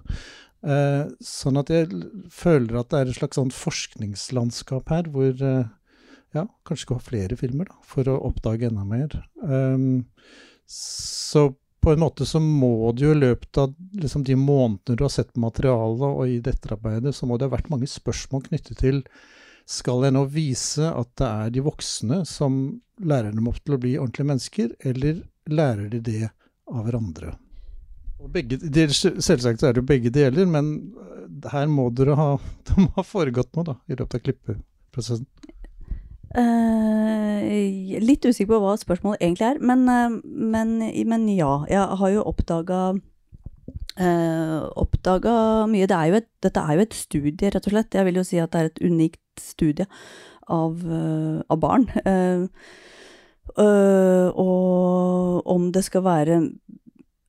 [0.63, 1.91] Uh, sånn at jeg
[2.33, 5.69] føler at det er et slags sånn forskningslandskap her hvor uh,
[6.33, 9.19] ja, kanskje skal ha flere filmer da, for å oppdage enda mer.
[9.45, 10.07] Um,
[10.71, 11.49] så
[11.83, 15.11] på en måte så må du jo i løpet av liksom, de månedene du har
[15.11, 19.03] sett materialet og i dette arbeidet, så må det ha vært mange spørsmål knyttet til
[19.69, 22.59] skal jeg nå vise at det er de voksne som
[23.03, 26.31] lærer dem opp til å bli ordentlige mennesker, eller lærer de det
[26.71, 27.35] av hverandre?
[28.31, 30.93] Begge, selvsagt er det jo begge deler, men
[31.51, 32.29] her må dere ha,
[32.69, 35.27] det må ha foregått noe da, i løpet av klippeprosessen.
[36.33, 40.79] Uh, litt usikker på hva spørsmålet egentlig er, men, uh, men,
[41.09, 41.53] men ja.
[41.69, 42.81] Jeg har jo oppdaga
[44.01, 45.35] uh, oppdaga
[45.69, 45.89] mye.
[45.91, 47.99] Det er et, dette er jo et studie, rett og slett.
[47.99, 49.89] Jeg vil jo si at det er et unikt studie
[50.53, 51.87] av, av barn.
[54.33, 56.37] og om det skal være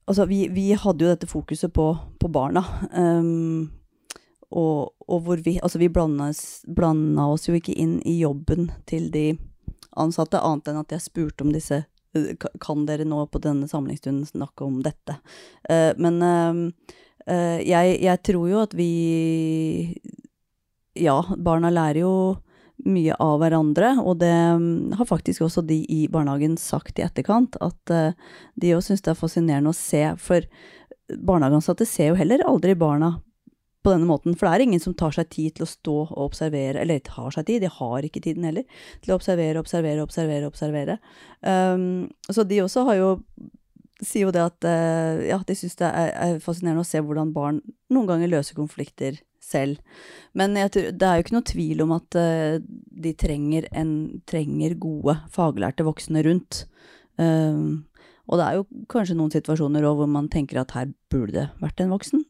[0.04, 1.86] Altså, vi, vi, hadde jo dette fokuset på,
[2.20, 2.60] på barna.
[2.92, 3.70] Um,
[4.54, 9.32] og, og hvor vi Altså, vi blanda oss jo ikke inn i jobben til de
[9.98, 11.82] ansatte, annet enn at jeg spurte om disse
[12.14, 15.18] eh, Kan dere nå på denne samlingsstunden snakke om dette?
[15.68, 18.90] Uh, men uh, jeg, jeg, tror jo at vi
[20.98, 22.16] Ja, barna lærer jo
[22.84, 27.54] mye av hverandre, og det um, har faktisk også de i barnehagen sagt i etterkant,
[27.62, 30.44] at uh, de òg syns det er fascinerende å se, for
[31.14, 33.14] barnehageansatte ser jo heller aldri barna
[33.84, 34.36] på denne måten.
[34.36, 37.34] For det er ingen som tar seg tid til å stå og observere, eller tar
[37.34, 38.64] seg tid, de har ikke tiden heller,
[39.04, 40.96] til å observere, observere, observere, observere.
[41.44, 43.12] Um, så de også har jo
[44.04, 47.32] sier jo det at uh, ja, de syns det er, er, fascinerende å se hvordan
[47.36, 47.60] barn
[47.92, 49.80] noen ganger løser konflikter selv.
[50.36, 52.58] Men tror, det er jo ikke noe tvil om at uh,
[53.04, 53.94] de trenger, en,
[54.28, 56.64] trenger gode faglærte voksne rundt.
[57.20, 57.84] Um,
[58.24, 61.48] og det er jo kanskje noen situasjoner også hvor man tenker at her burde det
[61.60, 62.24] vært en voksen.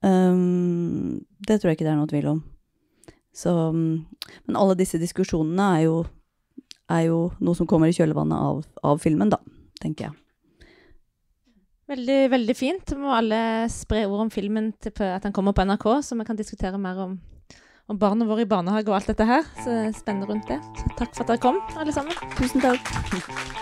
[0.00, 2.42] Um, det tror jeg ikke det er noe tvil om.
[3.32, 6.00] Så, men alle disse diskusjonene er jo,
[6.92, 9.40] er jo noe som kommer i kjølvannet av, av filmen, da,
[9.80, 10.18] tenker jeg.
[11.92, 12.94] Veldig, veldig fint.
[12.96, 13.40] Må alle
[13.72, 17.02] spre ord om filmen til at den kommer på NRK, så vi kan diskutere mer
[17.08, 17.18] om,
[17.88, 19.44] om barna våre i barnehage og alt dette her.
[19.64, 20.60] Så spennende rundt det.
[20.78, 22.16] Så takk for at dere kom, alle sammen.
[22.38, 23.61] Tusen takk.